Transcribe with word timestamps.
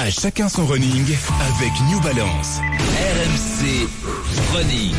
À 0.00 0.12
chacun 0.12 0.48
son 0.48 0.64
running 0.64 1.04
avec 1.40 1.72
New 1.90 1.98
Balance. 2.02 2.60
RMC 2.60 3.88
Running. 4.54 4.94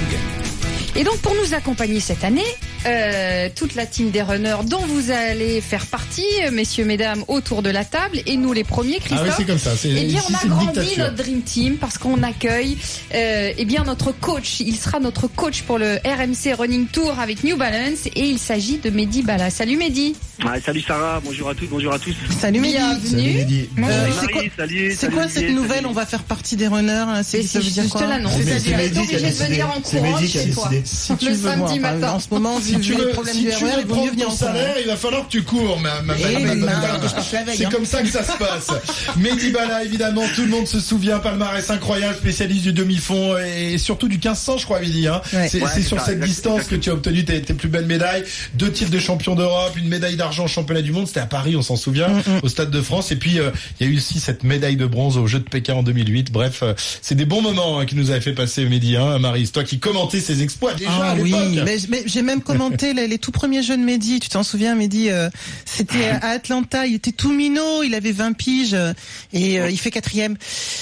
Et 0.97 1.05
donc 1.05 1.19
pour 1.19 1.33
nous 1.35 1.53
accompagner 1.53 2.01
cette 2.01 2.25
année, 2.25 2.43
euh, 2.85 3.49
toute 3.55 3.75
la 3.75 3.85
team 3.85 4.09
des 4.11 4.21
runners 4.21 4.57
dont 4.65 4.79
vous 4.87 5.11
allez 5.11 5.61
faire 5.61 5.85
partie, 5.85 6.23
euh, 6.45 6.51
messieurs, 6.51 6.85
mesdames, 6.85 7.23
autour 7.27 7.61
de 7.61 7.69
la 7.69 7.83
table, 7.85 8.19
et 8.25 8.37
nous 8.37 8.53
les 8.53 8.63
premiers, 8.63 8.97
Christophe. 8.99 9.19
Ah 9.21 9.25
oui, 9.27 9.33
c'est 9.37 9.45
comme 9.45 9.57
ça. 9.59 9.71
Eh 9.85 10.05
bien, 10.05 10.21
on 10.29 10.33
a 10.33 10.47
grandi 10.47 10.97
notre 10.97 11.15
Dream 11.15 11.41
Team 11.41 11.75
parce 11.77 11.97
qu'on 11.97 12.23
accueille 12.23 12.77
euh, 13.13 13.51
eh 13.57 13.65
bien 13.65 13.83
notre 13.83 14.11
coach. 14.11 14.59
Il 14.61 14.75
sera 14.75 14.99
notre 14.99 15.27
coach 15.27 15.63
pour 15.63 15.77
le 15.77 15.97
RMC 16.05 16.53
Running 16.57 16.87
Tour 16.87 17.19
avec 17.19 17.43
New 17.43 17.57
Balance 17.57 18.05
et 18.15 18.25
il 18.25 18.39
s'agit 18.39 18.77
de 18.77 18.89
Mehdi 18.89 19.21
Bala. 19.23 19.49
Salut 19.49 19.77
Mehdi. 19.77 20.15
Ouais, 20.45 20.61
salut 20.65 20.81
Sarah, 20.81 21.21
bonjour 21.23 21.49
à 21.49 21.55
tous, 21.55 21.65
bonjour 21.67 21.93
à 21.93 21.99
tous. 21.99 22.15
Salut 22.39 22.59
Mehdi. 22.61 22.77
Bienvenue. 22.77 23.67
Euh, 23.79 24.07
Salut 24.09 24.13
c'est 24.21 24.27
quoi, 24.31 24.41
salut, 24.57 24.93
salut 24.95 25.13
quoi 25.15 25.27
cette 25.27 25.49
nouvelle? 25.51 25.69
Salut. 25.77 25.85
On 25.87 25.91
va 25.93 26.05
faire 26.05 26.23
partie 26.23 26.55
des 26.55 26.67
runners. 26.67 26.91
hein, 26.91 27.21
C'est 27.23 27.43
ça 27.43 27.59
veut 27.59 27.65
dire 27.69 27.83
je 27.83 27.89
te 27.89 27.97
quoi? 27.97 28.07
l'annonce, 28.07 28.33
c'est-à-dire 28.41 28.79
obligé 29.01 29.17
de 29.29 29.33
venir 29.35 29.67
en 29.67 29.81
C'est 29.83 29.97
courant 29.99 30.19
chez 30.21 30.49
toi. 30.51 30.69
Le 30.71 31.35
samedi 31.35 31.79
matin. 31.79 32.11
En 32.13 32.19
ce 32.19 32.27
moment, 32.31 32.59
Si 32.69 32.79
tu 32.81 32.93
veux, 32.93 33.11
si 33.31 33.45
tu 33.57 33.63
veux 33.65 33.85
prendre 33.87 34.11
venir 34.11 34.25
ton 34.27 34.31
salaire, 34.35 34.75
il 34.81 34.87
va 34.87 34.95
falloir 34.95 35.25
que 35.27 35.31
tu 35.31 35.43
cours, 35.43 35.79
ma, 35.79 36.01
ma, 36.01 36.13
ma- 36.13 36.19
Eh, 36.19 37.57
C'est 37.57 37.69
comme 37.69 37.85
ça 37.85 38.01
que 38.01 38.09
ça 38.09 38.23
se 38.23 38.37
passe. 38.37 38.67
Mehdi 39.17 39.51
Bala, 39.51 39.83
évidemment, 39.83 40.23
tout 40.35 40.41
le 40.41 40.47
monde 40.47 40.67
se 40.67 40.79
souvient, 40.79 41.19
palmarès 41.19 41.69
incroyable, 41.69 42.15
spécialiste 42.15 42.63
du 42.63 42.73
demi-fond 42.73 43.35
et 43.37 43.77
surtout 43.77 44.07
du 44.07 44.15
1500, 44.15 44.57
je 44.57 44.65
crois, 44.65 44.79
Mehdi. 44.79 45.07
Hein. 45.07 45.21
Ouais. 45.33 45.47
C'est 45.49 45.59
Ouais, 45.61 45.81
sur 45.81 45.99
cette 46.01 46.19
distance 46.21 46.63
que 46.65 46.75
tu 46.75 46.89
as 46.89 46.93
obtenu 46.93 47.25
tes, 47.25 47.41
tes 47.41 47.53
plus 47.53 47.67
belles 47.69 47.85
médailles. 47.85 48.23
Deux 48.55 48.71
titres 48.71 48.91
de 48.91 48.99
champion 48.99 49.35
d'Europe, 49.35 49.73
une 49.77 49.87
médaille 49.89 50.15
d'argent 50.15 50.45
au 50.45 50.47
championnat 50.47 50.81
du 50.81 50.91
monde, 50.91 51.07
c'était 51.07 51.19
à 51.19 51.25
Paris, 51.25 51.55
on 51.55 51.61
s'en 51.61 51.75
souvient, 51.75 52.07
Mm, 52.09 52.39
au 52.43 52.47
Stade 52.49 52.71
de 52.71 52.81
France. 52.81 53.11
Et 53.11 53.15
puis, 53.15 53.39
euh, 53.39 53.51
il 53.79 53.87
y 53.87 53.89
a 53.89 53.93
eu 53.93 53.97
aussi 53.97 54.19
cette 54.19 54.43
médaille 54.43 54.75
de 54.77 54.85
bronze 54.85 55.17
aux 55.17 55.27
Jeux 55.27 55.39
de 55.39 55.49
Pékin 55.49 55.73
en 55.75 55.83
2008. 55.83 56.31
Bref, 56.31 56.59
euh, 56.63 56.73
c'est 57.01 57.15
des 57.15 57.25
bons 57.25 57.41
moments 57.41 57.79
hein, 57.79 57.85
qui 57.85 57.95
nous 57.95 58.11
avaient 58.11 58.21
fait 58.21 58.33
passer, 58.33 58.65
Mehdi, 58.65 58.95
hein, 58.97 59.19
Marie. 59.19 59.45
C'est 59.45 59.51
toi 59.53 59.63
qui 59.63 59.79
commentais 59.79 60.19
ses 60.19 60.41
exploits 60.43 60.73
déjà 60.73 60.89
Ah 61.01 61.11
à 61.11 61.15
oui, 61.15 61.31
l'époque. 61.31 61.65
mais, 61.65 61.77
mais 61.89 62.03
j'ai 62.05 62.21
même 62.21 62.41
commenté 62.41 62.58
les, 62.67 63.07
les 63.07 63.17
tout 63.17 63.31
premiers 63.31 63.63
jeux 63.63 63.77
de 63.77 63.81
Mehdi. 63.83 64.19
Tu 64.19 64.29
t'en 64.29 64.43
souviens, 64.43 64.75
Mehdi 64.75 65.09
euh, 65.09 65.29
C'était 65.65 66.07
à 66.09 66.29
Atlanta. 66.29 66.85
Il 66.85 66.95
était 66.95 67.11
tout 67.11 67.31
minot. 67.31 67.83
Il 67.83 67.95
avait 67.95 68.11
20 68.11 68.33
piges 68.33 68.73
euh, 68.73 68.93
et 69.33 69.59
euh, 69.59 69.69
il 69.69 69.77
fait 69.79 69.91
quatrième. 69.91 70.35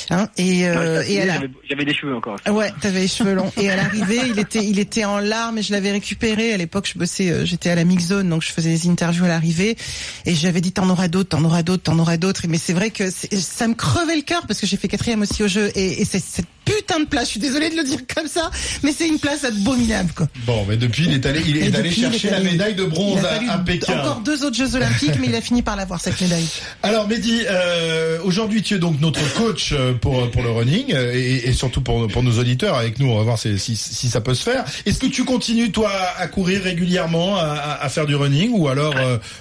Hein, 0.09 0.27
et 0.37 0.67
euh, 0.67 0.99
Ouais, 0.99 1.11
et 1.11 1.21
à 1.21 1.25
la- 1.25 1.33
j'avais- 1.69 1.85
des 1.85 1.93
cheveux 1.93 2.15
encore. 2.15 2.37
Ah 2.45 2.51
Ouais, 2.53 2.71
t'avais 2.81 3.01
les 3.01 3.07
cheveux 3.07 3.33
longs. 3.33 3.51
Et 3.57 3.69
à 3.69 3.75
l'arrivée, 3.75 4.21
il 4.29 4.39
était, 4.39 4.63
il 4.65 4.79
était 4.79 5.05
en 5.05 5.19
larmes 5.19 5.57
et 5.59 5.61
je 5.61 5.71
l'avais 5.71 5.91
récupéré. 5.91 6.53
À 6.53 6.57
l'époque, 6.57 6.89
je 6.93 6.97
bossais, 6.99 7.45
j'étais 7.45 7.69
à 7.69 7.75
la 7.75 7.83
mix 7.85 8.05
zone, 8.05 8.29
donc 8.29 8.41
je 8.41 8.51
faisais 8.51 8.69
des 8.71 8.87
interviews 8.89 9.25
à 9.25 9.27
l'arrivée. 9.27 9.77
Et 10.25 10.33
j'avais 10.35 10.61
dit, 10.61 10.71
t'en 10.71 10.89
auras 10.89 11.07
d'autres, 11.07 11.29
t'en 11.29 11.43
auras 11.43 11.63
d'autres, 11.63 11.83
t'en 11.83 11.99
auras 11.99 12.17
d'autres. 12.17 12.41
Mais 12.49 12.57
c'est 12.57 12.73
vrai 12.73 12.89
que 12.89 13.09
ça 13.11 13.67
me 13.67 13.73
crevait 13.75 14.15
le 14.15 14.21
cœur 14.23 14.47
parce 14.47 14.59
que 14.59 14.65
j'ai 14.67 14.77
fait 14.77 14.87
quatrième 14.87 15.21
aussi 15.21 15.43
au 15.43 15.47
jeu. 15.47 15.71
Et, 15.75 16.01
et 16.01 16.05
c'est 16.05 16.19
cette 16.23 16.45
putain 16.87 17.01
de 17.01 17.07
place, 17.07 17.25
je 17.25 17.31
suis 17.31 17.39
désolée 17.39 17.69
de 17.69 17.75
le 17.75 17.83
dire 17.83 17.99
comme 18.15 18.27
ça, 18.27 18.49
mais 18.83 18.91
c'est 18.91 19.07
une 19.07 19.19
place 19.19 19.43
abominable, 19.43 20.11
quoi. 20.15 20.27
Bon, 20.45 20.65
mais 20.67 20.77
depuis, 20.77 21.05
il 21.05 21.13
est 21.13 21.25
allé, 21.25 21.41
il 21.45 21.57
est 21.57 21.75
allé 21.75 21.89
depuis, 21.89 22.01
il 22.01 22.11
chercher 22.11 22.29
la 22.29 22.39
médaille 22.39 22.75
de 22.75 22.85
bronze 22.85 23.19
Il 23.19 23.25
a 23.25 23.29
à, 23.29 23.35
fallu 23.35 23.49
à 23.49 23.57
Pékin. 23.57 23.99
encore 23.99 24.21
deux 24.21 24.45
autres 24.45 24.55
Jeux 24.55 24.75
Olympiques, 24.75 25.19
mais 25.19 25.27
il 25.27 25.35
a 25.35 25.41
fini 25.41 25.61
par 25.61 25.75
l'avoir, 25.75 25.99
cette 25.99 26.19
médaille. 26.21 26.47
Alors, 26.83 27.07
Mehdi, 27.07 27.41
euh, 27.49 28.19
aujourd'hui, 28.23 28.61
tu 28.61 28.75
es 28.75 28.79
donc 28.79 29.01
notre 29.01 29.33
coach 29.33 29.73
euh, 29.73 29.93
pour 29.93 30.29
pour 30.31 30.43
le 30.43 30.51
running 30.51 30.93
euh, 30.93 31.13
et, 31.13 31.49
et 31.49 31.53
surtout 31.53 31.81
pour 31.81 32.07
pour 32.07 32.23
nos 32.23 32.39
auditeurs. 32.39 32.75
Avec 32.75 32.99
nous, 32.99 33.09
on 33.09 33.17
va 33.17 33.23
voir 33.23 33.37
si 33.37 33.59
si, 33.59 33.75
si 33.75 34.09
ça 34.09 34.21
peut 34.21 34.33
se 34.33 34.43
faire. 34.43 34.63
Est-ce 34.85 34.99
que 34.99 35.07
tu 35.07 35.25
continues 35.25 35.71
toi 35.71 35.91
à 36.17 36.27
courir 36.27 36.61
régulièrement, 36.63 37.37
à, 37.37 37.89
faire 37.89 38.05
du 38.05 38.15
running, 38.15 38.51
ou 38.53 38.67
alors 38.67 38.93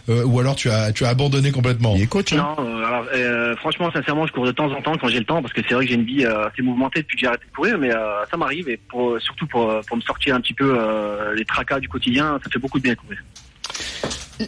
euh, 0.08 0.24
ou 0.24 0.40
alors 0.40 0.56
tu 0.56 0.70
as 0.70 0.92
tu 0.92 1.04
as 1.04 1.08
abandonné 1.10 1.52
complètement? 1.52 1.94
Il 1.96 2.02
est 2.02 2.06
coach, 2.06 2.32
hein. 2.32 2.54
Non, 2.58 2.84
alors 2.84 3.04
euh, 3.14 3.56
franchement, 3.56 3.90
sincèrement, 3.92 4.26
je 4.26 4.32
cours 4.32 4.46
de 4.46 4.52
temps 4.52 4.70
en 4.72 4.80
temps 4.82 4.96
quand 4.96 5.08
j'ai 5.08 5.18
le 5.18 5.24
temps 5.24 5.42
parce 5.42 5.52
que 5.52 5.60
c'est 5.66 5.74
vrai 5.74 5.84
que 5.84 5.90
j'ai 5.90 5.96
une 5.96 6.04
vie 6.04 6.24
euh, 6.24 6.46
assez 6.46 6.62
mouvementée 6.62 7.00
depuis 7.00 7.16
que 7.16 7.20
j'ai 7.20 7.32
de 7.36 7.54
courir, 7.54 7.78
mais 7.78 7.94
euh, 7.94 8.24
ça 8.30 8.36
m'arrive 8.36 8.68
et 8.68 8.80
surtout 9.20 9.46
pour, 9.46 9.70
euh, 9.70 9.80
pour 9.86 9.96
me 9.96 10.02
sortir 10.02 10.34
un 10.34 10.40
petit 10.40 10.54
peu 10.54 10.76
euh, 10.78 11.34
les 11.34 11.44
tracas 11.44 11.80
du 11.80 11.88
quotidien, 11.88 12.38
ça 12.42 12.50
fait 12.50 12.58
beaucoup 12.58 12.78
de 12.78 12.84
bien 12.84 12.94
courir. 12.94 13.18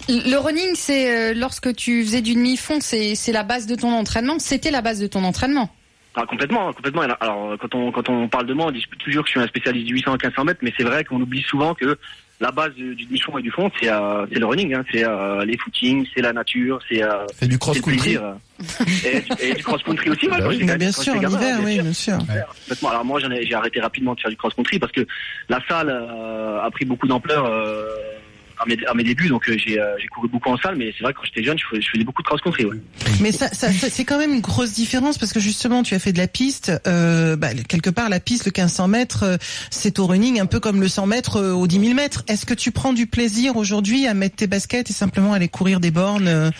Le 0.09 0.37
running, 0.37 0.75
c'est 0.75 1.33
lorsque 1.35 1.75
tu 1.75 2.05
faisais 2.05 2.21
du 2.21 2.35
demi-fond, 2.35 2.79
c'est 2.81 3.33
la 3.33 3.43
base 3.43 3.67
de 3.67 3.75
ton 3.75 3.91
entraînement. 3.91 4.39
C'était 4.39 4.71
la 4.71 4.83
base 4.83 5.01
de 5.01 5.07
ton 5.07 5.25
entraînement. 5.25 5.71
Ah, 6.21 6.27
complètement, 6.27 6.73
complètement. 6.73 7.03
Alors 7.21 7.57
quand 7.61 7.75
on 7.77 7.93
quand 7.93 8.09
on 8.09 8.27
parle 8.29 8.47
de 8.47 8.55
moi, 8.55 8.67
on 8.67 8.71
dit 8.73 8.85
toujours 8.99 9.23
que 9.23 9.29
je 9.29 9.33
suis 9.33 9.41
un 9.41 9.47
spécialiste 9.47 9.87
du 9.87 9.95
800 9.95 10.11
à 10.11 10.15
1500 10.15 10.45
mètres, 10.45 10.61
mais 10.63 10.73
c'est 10.77 10.83
vrai 10.83 11.05
qu'on 11.05 11.21
oublie 11.21 11.43
souvent 11.43 11.75
que 11.75 11.97
la 12.41 12.51
base 12.51 12.73
du, 12.75 12.95
demi-fond 12.95 13.39
et 13.39 13.43
du 13.43 13.51
fond, 13.51 13.71
c'est 13.81 13.89
euh, 13.91 14.27
le 14.31 14.47
running, 14.47 14.75
hein, 14.75 14.85
c'est 14.93 15.05
euh, 15.05 15.45
les 15.45 15.57
footings, 15.59 16.07
c'est 16.15 16.23
la 16.23 16.33
nature, 16.33 16.81
c'est 16.89 17.03
euh, 17.03 17.25
du 17.43 17.59
cross-country. 17.59 18.17
et, 19.05 19.21
du- 19.21 19.45
et 19.45 19.55
du 19.55 19.63
cross-country 19.63 20.11
aussi, 20.11 20.29
ouais, 20.29 20.39
Bah 20.39 20.47
oui, 20.49 20.59
Mais 20.65 20.77
bien 20.77 20.91
sûr, 20.93 21.15
oui, 21.15 21.81
bien 21.81 21.93
sûr. 21.93 22.19
Alors 22.89 23.05
moi, 23.05 23.21
j'ai 23.21 23.55
arrêté 23.55 23.81
rapidement 23.81 24.15
de 24.15 24.21
faire 24.21 24.31
du 24.31 24.37
cross-country 24.37 24.79
parce 24.79 24.93
que 24.93 25.07
la 25.49 25.61
salle 25.69 25.91
a 25.91 26.69
pris 26.71 26.85
beaucoup 26.85 27.07
d'ampleur 27.07 27.45
à, 28.61 28.67
mes, 28.67 28.77
à 28.87 28.95
mes 28.95 29.05
débuts. 29.05 29.29
Donc 29.29 29.49
euh, 29.49 29.57
j'ai, 29.59 29.79
euh, 29.81 29.95
j'ai 30.01 30.07
couru 30.09 30.29
beaucoup 30.29 30.51
en 30.51 30.57
salle, 30.59 30.77
mais 30.77 30.93
c'est 30.97 31.03
vrai 31.05 31.13
que 31.13 31.19
quand 31.19 31.25
j'étais 31.25 31.45
jeune, 31.45 31.59
je 31.59 31.65
faisais, 31.71 31.81
je 31.83 31.89
faisais 31.91 32.05
beaucoup 32.05 32.23
de 32.23 32.27
cross-country. 32.29 32.65
Ouais. 32.65 32.77
Mais 33.21 33.33
ça, 33.33 33.49
ça, 33.49 33.73
ça- 33.73 33.89
c'est 33.91 34.05
quand 34.05 34.19
même 34.19 34.33
une 34.35 34.41
grosse 34.41 34.73
différence 34.75 35.19
parce 35.19 35.33
que 35.33 35.41
justement, 35.41 35.83
tu 35.83 35.95
as 35.95 35.99
fait 35.99 36.13
de 36.13 36.19
la 36.19 36.29
piste. 36.29 36.73
Euh, 36.87 37.37
bah, 37.37 37.49
quelque 37.69 37.91
part, 37.91 38.09
la 38.09 38.21
piste, 38.21 38.45
le 38.47 38.53
1500 38.53 38.89
mètres, 38.89 39.23
euh, 39.25 39.37
c'est 39.71 39.99
au 39.99 40.07
running 40.07 40.41
un 40.41 40.47
peu 40.47 40.61
comme 40.61 40.81
le 40.81 40.89
100 40.89 41.07
mètres 41.07 41.41
au 41.41 41.67
10 41.67 41.81
000 41.81 41.95
mètres. 41.95 42.25
Est-ce 42.29 42.47
que 42.47 42.55
tu 42.55 42.71
prends 42.73 42.93
du 42.93 43.07
plaisir 43.07 43.57
aujourd'hui 43.57 44.07
à 44.07 44.15
mettre 44.15 44.37
tes 44.37 44.47
baskets 44.47 44.91
et 44.91 44.93
simplement 44.93 45.33
aller 45.33 45.49
courir 45.49 45.81
des 45.81 45.91
bornes 45.91 46.53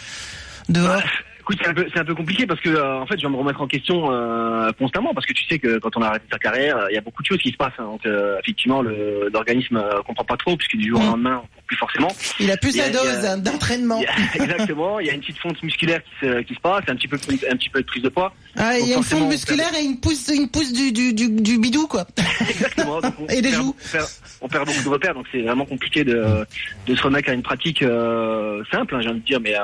dehors? 0.69 1.03
Écoute, 1.51 1.61
c'est 1.63 1.71
un 1.71 1.75
peu, 1.75 1.87
c'est 1.95 2.01
un 2.01 2.05
peu 2.05 2.15
compliqué 2.15 2.47
parce 2.47 2.61
que 2.61 2.69
euh, 2.69 2.99
en 3.01 3.07
fait, 3.07 3.19
je 3.19 3.23
vais 3.27 3.33
me 3.33 3.37
remettre 3.39 3.63
en 3.63 3.67
question 3.67 4.13
euh, 4.13 4.71
constamment 4.79 5.15
parce 5.15 5.25
que 5.27 5.33
tu 5.33 5.45
sais 5.47 5.59
que 5.59 5.79
quand 5.79 5.97
on 5.97 6.03
a 6.03 6.09
arrêté 6.09 6.27
sa 6.31 6.39
carrière, 6.39 6.77
euh, 6.77 6.87
il 6.91 6.95
y 6.95 6.99
a 6.99 7.01
beaucoup 7.01 7.23
de 7.23 7.27
choses 7.27 7.39
qui 7.39 7.51
se 7.51 7.57
passent. 7.57 7.73
hein. 7.79 7.85
donc 7.85 8.03
effectivement, 8.41 8.83
le, 8.83 9.31
l'organisme 9.33 9.83
comprend 10.07 10.25
pas 10.25 10.37
trop 10.37 10.57
puisque 10.59 10.77
du 10.77 10.91
jour 10.91 11.01
au 11.01 11.05
Mm. 11.05 11.07
lendemain, 11.07 11.43
plus 11.67 11.77
forcément. 11.79 12.09
Il 12.39 12.51
a 12.51 12.57
plus 12.59 12.73
sa 12.73 12.85
a- 12.85 12.91
dose 12.91 13.25
hein, 13.25 13.39
d'entraînement. 13.39 13.99
A- 14.07 14.37
exactement, 14.43 15.01
il 15.01 15.07
y 15.07 15.11
a 15.11 15.15
une 15.15 15.21
petite 15.21 15.39
fonte 15.39 15.63
musculaire 15.63 16.03
qui 16.05 16.27
se, 16.27 16.41
qui 16.43 16.55
se 16.55 16.61
passe, 16.61 16.83
un 16.89 16.97
petit 16.97 17.09
peu, 17.09 17.17
un 17.17 17.57
petit 17.57 17.71
peu 17.71 17.81
de 17.81 17.87
prise 17.87 18.03
de 18.03 18.11
poids. 18.11 18.35
Ah, 18.57 18.79
il 18.79 18.87
y 18.87 18.93
a 18.93 18.97
une 18.99 19.03
fonte 19.03 19.29
musculaire 19.31 19.75
et 19.75 19.83
une 19.85 20.01
pousse, 20.01 20.29
une 20.29 20.49
pousse 20.51 20.73
du, 20.75 20.93
du, 20.93 21.15
du, 21.15 21.31
du 21.31 21.59
bidou, 21.59 21.87
quoi. 21.87 22.07
Exactement. 22.47 23.01
donc 23.01 23.15
Et 23.31 23.41
des 23.41 23.49
perd- 23.51 23.55
joues. 23.63 23.75
On 23.79 23.91
perd, 23.93 24.07
on 24.43 24.49
perd 24.49 24.67
beaucoup 24.67 24.83
de 24.85 24.89
repères, 24.91 25.15
donc 25.15 25.25
c'est 25.33 25.41
vraiment 25.41 25.65
compliqué 25.65 26.05
de, 26.05 26.45
de 26.87 26.95
se 26.95 27.03
remettre 27.03 27.31
à 27.31 27.33
une 27.33 27.43
pratique 27.43 27.79
simple, 28.71 28.95
hein, 28.95 29.01
j'ai 29.01 29.09
envie 29.09 29.21
de 29.21 29.25
dire, 29.25 29.41
mais 29.41 29.55
euh, 29.55 29.61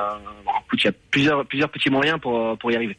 il 0.82 0.86
y 0.86 0.88
a 0.88 0.92
plusieurs, 1.10 1.46
plusieurs 1.46 1.70
petits 1.70 1.90
moyens 1.90 2.18
pour, 2.20 2.56
pour 2.58 2.70
y 2.70 2.76
arriver. 2.76 2.96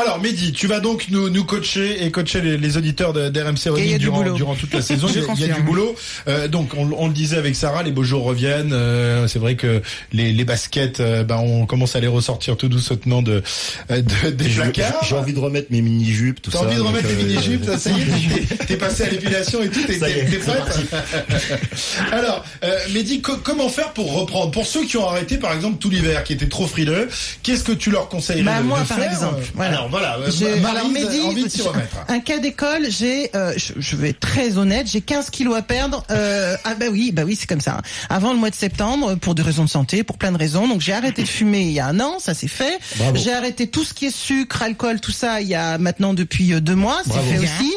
Alors, 0.00 0.18
Mehdi, 0.20 0.52
tu 0.52 0.66
vas 0.66 0.80
donc 0.80 1.06
nous, 1.10 1.28
nous 1.28 1.44
coacher 1.44 2.04
et 2.04 2.10
coacher 2.10 2.40
les, 2.40 2.56
les 2.56 2.76
auditeurs 2.76 3.12
de- 3.12 3.28
d'RMC 3.28 3.68
Running 3.70 3.92
du 3.92 3.98
durant, 3.98 4.22
durant 4.32 4.54
toute 4.54 4.72
la 4.72 4.80
saison. 4.80 5.08
Il, 5.08 5.16
y 5.16 5.18
a, 5.18 5.26
il 5.34 5.46
y 5.48 5.50
a 5.50 5.54
du 5.54 5.62
boulot. 5.62 5.94
Euh, 6.26 6.48
donc, 6.48 6.72
on, 6.76 6.90
on 6.96 7.06
le 7.08 7.12
disait 7.12 7.36
avec 7.36 7.54
Sarah, 7.54 7.82
les 7.82 7.90
beaux 7.90 8.02
jours 8.02 8.24
reviennent. 8.24 8.72
Euh, 8.72 9.26
c'est 9.28 9.38
vrai 9.38 9.56
que 9.56 9.82
les, 10.12 10.32
les 10.32 10.44
baskets, 10.44 11.00
euh, 11.00 11.22
bah, 11.24 11.38
on 11.38 11.66
commence 11.66 11.96
à 11.96 12.00
les 12.00 12.06
ressortir 12.06 12.56
tout 12.56 12.68
doucement 12.68 13.20
de, 13.20 13.42
euh, 13.90 14.02
de- 14.24 14.30
des 14.30 14.48
J'ai 14.48 14.62
placards. 14.62 15.04
j'ai 15.04 15.16
envie 15.16 15.32
de 15.34 15.38
remettre 15.38 15.68
mes 15.70 15.82
mini-jupes, 15.82 16.40
tout 16.40 16.50
T'as 16.50 16.60
ça. 16.60 16.64
envie 16.64 16.76
de 16.76 16.80
remettre 16.80 17.08
les 17.08 17.14
euh, 17.14 17.26
mini-jupes, 17.26 17.66
là, 17.66 17.76
ça 17.76 17.90
y 17.90 18.00
est, 18.00 18.56
t'es- 18.66 18.76
passé 18.76 19.02
à 19.04 19.10
l'épilation 19.10 19.62
et 19.62 19.68
tout, 19.68 19.80
t'es 19.86 19.98
prête 19.98 20.28
Alors, 22.12 22.44
euh, 22.64 22.78
Mehdi, 22.94 23.20
co- 23.20 23.36
comment 23.42 23.68
faire 23.68 23.92
pour 23.92 24.12
reprendre? 24.18 24.50
Pour 24.50 24.66
ceux 24.66 24.84
qui 24.86 24.96
ont 24.96 25.06
arrêté, 25.08 25.36
par 25.36 25.52
exemple, 25.52 25.76
tout 25.78 25.90
l'hiver, 25.90 26.24
qui 26.24 26.32
étaient 26.32 26.48
trop 26.48 26.66
frileux, 26.66 27.08
qu'est-ce 27.42 27.64
que 27.64 27.72
tu 27.72 27.90
leur 27.90 28.08
conseillerais 28.08 28.44
Bah, 28.44 28.58
de, 28.60 28.64
moi, 28.64 28.80
de 28.80 28.88
par 28.88 28.98
faire? 28.98 29.12
exemple, 29.12 29.42
voilà. 29.54 29.70
Alors, 29.72 29.88
voilà, 29.90 30.16
euh, 30.18 30.30
J'ai- 30.30 30.60
Maryse 30.60 30.78
alors, 30.78 30.88
Mehdi, 30.90 31.20
a 31.20 31.24
envie 31.24 31.44
de 31.44 31.48
s'y 31.48 31.58
j'ai- 31.58 31.62
remettre. 31.68 31.96
Un 32.08 32.20
cas 32.20 32.38
d'école, 32.38 32.86
j'ai, 32.90 33.30
euh, 33.34 33.52
je, 33.56 33.72
je 33.76 33.96
vais 33.96 34.10
être 34.10 34.20
très 34.20 34.56
honnête, 34.56 34.86
j'ai 34.90 35.00
15 35.00 35.30
kilos 35.30 35.56
à 35.56 35.62
perdre. 35.62 36.04
Euh, 36.10 36.56
ah 36.64 36.74
bah 36.74 36.86
oui, 36.90 37.12
bah 37.12 37.22
oui, 37.26 37.36
c'est 37.38 37.46
comme 37.46 37.60
ça. 37.60 37.80
Avant 38.08 38.32
le 38.32 38.38
mois 38.38 38.50
de 38.50 38.54
septembre, 38.54 39.14
pour 39.16 39.34
des 39.34 39.42
raisons 39.42 39.64
de 39.64 39.68
santé, 39.70 40.02
pour 40.04 40.16
plein 40.18 40.32
de 40.32 40.38
raisons. 40.38 40.68
Donc 40.68 40.80
j'ai 40.80 40.92
arrêté 40.92 41.22
de 41.22 41.28
fumer 41.28 41.62
il 41.62 41.72
y 41.72 41.80
a 41.80 41.86
un 41.86 42.00
an, 42.00 42.18
ça 42.18 42.34
c'est 42.34 42.48
fait. 42.48 42.78
J'ai 43.14 43.32
arrêté 43.32 43.66
tout 43.66 43.84
ce 43.84 43.92
qui 43.94 44.06
est 44.06 44.14
sucre, 44.16 44.62
alcool, 44.62 45.00
tout 45.00 45.12
ça 45.12 45.40
il 45.40 45.48
y 45.48 45.54
a 45.54 45.78
maintenant 45.78 46.14
depuis 46.14 46.52
euh, 46.54 46.60
deux 46.60 46.74
mois, 46.76 47.00
c'est 47.04 47.12
fait 47.20 47.38
aussi. 47.38 47.72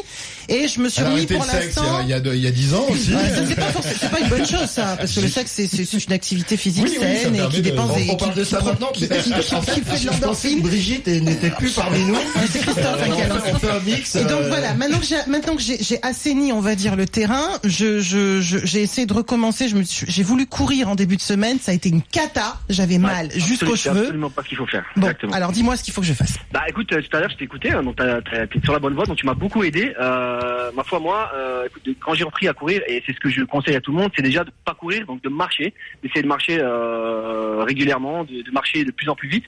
Et 0.48 0.68
je 0.68 0.80
me 0.80 0.88
suis 0.88 1.00
Elle 1.02 1.06
a 1.08 1.10
mis 1.10 1.26
pour 1.26 1.42
le 1.42 1.48
sexe 1.50 1.76
il 1.76 1.82
y 1.82 1.86
a- 1.86 1.88
l'instant. 1.88 2.00
il 2.02 2.08
y, 2.08 2.12
a, 2.14 2.34
il 2.34 2.40
y 2.42 2.46
a 2.46 2.50
10 2.50 2.74
ans 2.74 2.86
aussi. 2.90 3.12
C'est 3.98 4.10
pas, 4.10 4.20
une 4.20 4.28
bonne 4.28 4.46
chose 4.46 4.66
ça, 4.68 4.96
parce 4.98 5.12
que 5.14 5.20
le 5.20 5.28
sexe 5.28 5.52
c'est 5.54 5.66
c'est 5.66 6.04
une 6.04 6.12
activité 6.12 6.56
physique 6.56 6.84
Oui, 6.84 6.96
oui, 7.00 7.06
ça 7.16 7.22
saine 7.22 7.36
et 7.36 7.48
qui 7.48 7.56
de- 7.58 7.62
dépense 7.62 7.90
on- 7.92 7.96
des. 7.96 8.10
On 8.10 8.16
parle 8.16 8.32
qui- 8.32 8.38
de 8.40 8.44
ça 8.44 8.60
maintenant. 8.62 8.88
qui, 8.92 9.06
fait 9.06 9.18
de 9.18 10.06
l'endorphine. 10.10 10.60
Brigitte 10.60 11.06
n'était 11.06 11.50
plus 11.50 11.72
parmi 11.72 12.04
nous. 12.04 12.16
C'est 12.50 12.60
Christophe 12.60 13.04
qui 13.14 13.22
a 13.22 13.28
lancé. 13.28 13.50
On 13.54 13.58
fait 13.58 13.70
un 13.70 13.80
mix. 13.80 14.16
Et 14.16 14.22
donc 14.24 14.32
euh, 14.32 14.48
voilà, 14.48 14.74
maintenant 14.74 14.98
que 14.98 15.06
j'ai 15.06 15.16
maintenant 15.26 15.56
que 15.56 15.62
j'ai 15.62 15.98
assaini, 16.02 16.52
on 16.52 16.60
va 16.60 16.74
dire 16.74 16.96
le 16.96 17.06
terrain, 17.06 17.44
je 17.64 18.00
j'ai 18.00 18.82
essayé 18.82 19.06
de 19.06 19.12
recommencer. 19.14 19.68
Je 19.68 19.76
me 19.76 19.82
j'ai 19.86 20.22
voulu 20.22 20.46
courir 20.46 20.88
en 20.88 20.94
début 20.94 21.16
de 21.16 21.22
semaine, 21.22 21.58
ça 21.60 21.72
a 21.72 21.74
été 21.74 21.88
une 21.88 22.02
cata. 22.02 22.56
J'avais 22.68 22.98
mal 22.98 23.30
jusqu'aux 23.34 23.76
cheveux. 23.76 24.00
absolument 24.02 24.30
pas 24.30 24.42
ce 24.42 24.48
qu'il 24.48 24.58
faut 24.58 24.66
faire. 24.66 24.84
Bon, 24.96 25.02
Exactement. 25.06 25.32
alors 25.32 25.52
dis-moi 25.52 25.76
ce 25.76 25.82
qu'il 25.82 25.92
faut 25.94 26.00
que 26.00 26.06
je 26.06 26.12
fasse. 26.12 26.34
Bah 26.52 26.62
écoute, 26.68 26.92
euh, 26.92 27.00
tout 27.02 27.16
à 27.16 27.20
l'heure 27.20 27.30
je 27.30 27.36
t'ai 27.36 27.44
écouté, 27.44 27.70
hein, 27.72 27.82
donc 27.82 27.96
t'es 27.96 28.60
sur 28.62 28.72
la 28.72 28.78
bonne 28.78 28.94
voie, 28.94 29.04
donc 29.06 29.16
tu 29.16 29.26
m'as 29.26 29.34
beaucoup 29.34 29.62
aidé. 29.64 29.92
Euh, 30.00 30.33
ma 30.74 30.84
foi, 30.84 30.98
moi, 31.00 31.30
euh, 31.34 31.66
écoute, 31.66 31.88
quand 32.00 32.14
j'ai 32.14 32.24
repris 32.24 32.48
à 32.48 32.52
courir, 32.52 32.82
et 32.86 33.02
c'est 33.06 33.12
ce 33.12 33.20
que 33.20 33.28
je 33.28 33.42
conseille 33.42 33.76
à 33.76 33.80
tout 33.80 33.92
le 33.92 33.98
monde, 33.98 34.10
c'est 34.16 34.22
déjà 34.22 34.44
de 34.44 34.50
pas 34.64 34.74
courir, 34.74 35.06
donc 35.06 35.22
de 35.22 35.28
marcher, 35.28 35.74
d'essayer 36.02 36.22
de 36.22 36.28
marcher 36.28 36.58
euh, 36.60 37.62
régulièrement, 37.64 38.24
de, 38.24 38.42
de 38.42 38.50
marcher 38.50 38.84
de 38.84 38.90
plus 38.92 39.08
en 39.08 39.14
plus 39.14 39.28
vite. 39.28 39.44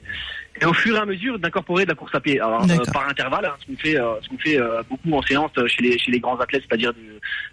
et 0.61 0.65
au 0.65 0.73
fur 0.73 0.97
et 0.97 0.99
à 0.99 1.05
mesure 1.05 1.39
d'incorporer 1.39 1.85
de 1.85 1.91
la 1.91 1.95
course 1.95 2.15
à 2.15 2.21
pied. 2.21 2.41
Alors 2.41 2.63
euh, 2.65 2.93
par 2.93 3.09
intervalle, 3.09 3.47
hein, 3.47 3.55
ce 3.61 3.67
qu'on 3.67 3.79
fait, 3.79 3.99
euh, 3.99 4.15
ce 4.23 4.29
qu'on 4.29 4.39
fait 4.39 4.61
euh, 4.61 4.83
beaucoup 4.89 5.13
en 5.13 5.23
séance 5.23 5.51
euh, 5.59 5.67
chez 5.67 5.83
les 5.83 5.99
chez 5.99 6.11
les 6.11 6.21
grands 6.21 6.39
athlètes, 6.39 6.65
c'est-à-dire 6.69 6.93
du, 6.95 7.07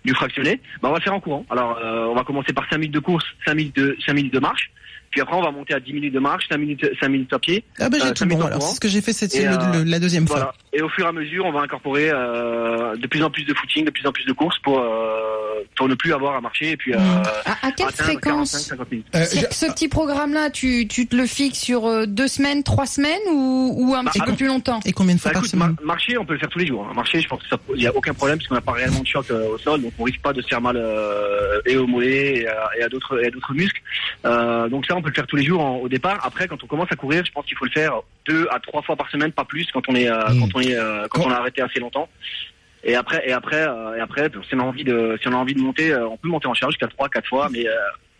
du 0.06 0.14
fractionné, 0.14 0.62
bah, 0.82 0.90
on 0.90 0.92
va 0.92 0.98
le 0.98 1.04
faire 1.04 1.14
en 1.14 1.20
courant. 1.20 1.46
Alors 1.50 1.78
euh, 1.84 2.06
on 2.06 2.16
va 2.16 2.24
commencer 2.24 2.54
par 2.54 2.68
5 2.70 2.78
minutes 2.78 2.94
de 2.94 3.00
course, 3.00 3.26
5 3.46 3.54
minutes 3.56 3.76
de 3.76 3.98
5 4.06 4.14
minutes 4.14 4.34
de 4.34 4.40
marche, 4.40 4.72
puis 5.14 5.22
après 5.22 5.36
on 5.36 5.42
va 5.44 5.52
monter 5.52 5.76
à 5.76 5.80
10 5.80 5.94
minutes 5.94 6.14
de 6.16 6.20
marche, 6.20 6.46
5 6.50 6.58
minutes 6.58 6.90
5 7.00 7.08
minutes 7.08 7.32
à 7.34 7.38
pied. 7.40 7.64
Ah 7.80 7.88
bah 7.88 7.98
j'ai 8.02 8.08
Euh, 8.08 8.14
tout 8.14 8.26
bon 8.26 8.42
alors. 8.42 8.62
C'est 8.64 8.76
ce 8.76 8.80
que 8.80 8.88
j'ai 8.88 9.02
fait 9.02 9.14
cette 9.14 9.36
Et, 9.36 9.44
le- 9.46 9.52
euh, 9.54 9.84
le- 9.84 9.84
la 9.84 10.00
deuxième 10.00 10.26
Voilà. 10.26 10.46
fois. 10.46 10.56
Et 10.74 10.82
au 10.82 10.90
fur 10.90 11.06
et 11.06 11.10
à 11.10 11.12
mesure, 11.12 11.46
on 11.46 11.52
va 11.52 11.62
incorporer 11.62 12.10
euh, 12.12 12.96
de 12.96 13.06
plus 13.06 13.22
en 13.24 13.30
plus 13.30 13.44
de 13.44 13.54
footing, 13.54 13.86
de 13.86 13.92
plus 13.92 14.06
en 14.08 14.12
plus 14.12 14.26
de 14.26 14.34
courses 14.34 14.58
pour 14.64 14.80
euh, 14.80 15.60
pour 15.78 15.88
ne 15.88 15.94
plus 15.96 16.14
avoir 16.14 16.36
à 16.36 16.42
marcher 16.42 16.72
et 16.72 16.78
puis 16.78 16.94
euh, 16.94 16.98
Mm. 16.98 17.24
À, 17.46 17.68
à 17.68 17.72
quelle 17.72 17.88
atteindre 17.88 17.92
fréquence 18.12 18.52
45, 18.52 18.58
50 18.78 18.92
minutes. 18.92 19.06
Euh, 19.16 19.26
ce, 19.26 19.66
petit 19.72 19.88
programme-là, 19.88 20.50
tu, 20.50 20.88
tu 20.88 21.06
te 21.08 21.16
le 21.16 21.26
fixes 21.28 21.60
sur 21.60 22.08
deux 22.08 22.28
semaines, 22.28 22.64
trois 22.64 22.86
semaines 22.86 23.20
ou, 23.32 23.74
ou 23.78 23.94
un 23.96 24.04
Bah, 24.04 24.12
petit 24.14 24.22
peu 24.22 24.34
plus 24.34 24.48
longtemps? 24.48 24.80
Et 24.86 24.92
combien 24.94 25.16
de 25.16 25.20
fois 25.20 25.30
Bah, 25.30 25.34
par 25.36 25.42
écoute, 25.44 25.52
semaine? 25.52 25.76
mar- 25.80 25.86
marcher, 25.86 26.18
on 26.18 26.26
peut 26.26 26.34
le 26.34 26.40
faire 26.40 26.50
tous 26.50 26.60
les 26.60 26.66
jours. 26.68 26.88
hein. 26.90 26.94
Marcher, 26.96 27.22
je 27.22 27.28
pense 27.28 27.42
que 27.44 27.48
ça, 27.50 27.58
il 27.76 27.82
y 27.82 27.88
a 27.88 27.96
aucun 27.96 28.14
problème 28.14 28.38
puisqu'on 28.38 28.56
n'a 28.56 28.62
pas 28.62 28.72
réellement 28.74 29.02
de 29.02 29.08
choc 29.08 29.26
euh, 29.32 29.50
au 29.54 29.58
sol, 29.58 29.82
donc 29.82 29.94
on 30.00 30.04
risque 30.04 30.22
pas 30.22 30.34
de 30.34 30.42
se 30.42 30.48
faire 30.48 30.62
mal 30.62 30.76
euh, 30.78 31.60
et 31.66 31.78
au 31.78 31.86
mollet 31.88 32.38
et 32.40 32.48
à, 32.48 32.70
à 32.86 32.90
d'autres 32.90 33.22
et 33.24 33.28
à 33.28 33.32
d'autres 33.32 33.54
muscles. 33.54 33.82
Euh, 34.26 34.70
donc 34.70 34.86
ça, 34.86 34.96
on 34.96 35.02
peut 35.04 35.10
le 35.10 35.14
faire 35.14 35.28
tous 35.28 35.36
les 35.36 35.44
jours 35.44 35.62
en- 35.64 35.78
au 35.78 35.88
départ. 35.90 36.20
Après, 36.26 36.48
quand 36.48 36.64
on 36.64 36.68
commence 36.68 36.92
à 36.92 36.96
courir, 36.96 37.24
je 37.26 37.32
pense 37.32 37.46
qu'il 37.46 37.56
faut 37.58 37.66
le 37.66 37.72
faire 37.72 38.02
deux 38.28 38.48
à 38.50 38.60
trois 38.60 38.82
fois 38.82 38.96
par 38.96 39.10
semaine, 39.12 39.32
pas 39.32 39.46
plus, 39.46 39.68
quand 39.72 39.84
on 39.88 39.96
est 39.96 40.10
euh, 40.10 40.18
Mm. 40.30 40.40
quand 40.40 40.50
on 40.56 40.62
est 40.62 40.76
euh, 40.76 41.08
quand 41.10 41.22
on 41.26 41.32
a 41.32 41.36
arrêté 41.36 41.62
assez 41.62 41.80
longtemps. 41.80 42.10
Et 42.86 42.96
après, 42.96 43.24
et 43.28 43.32
après, 43.32 43.66
euh, 43.68 43.96
et 43.98 44.02
après, 44.02 44.30
si 44.50 44.56
on 44.56 44.60
a 44.60 44.64
envie 44.64 44.84
de, 44.84 45.18
si 45.22 45.28
on 45.30 45.34
a 45.34 45.36
envie 45.38 45.54
de 45.54 45.62
monter, 45.62 45.94
euh, 45.94 46.08
on 46.08 46.18
peut 46.18 46.28
monter 46.28 46.48
en 46.48 46.54
charge 46.54 46.74
jusqu'à 46.74 46.88
trois, 46.88 47.08
quatre 47.10 47.28
fois. 47.30 47.48
Mais 47.52 47.66
euh, 47.68 47.72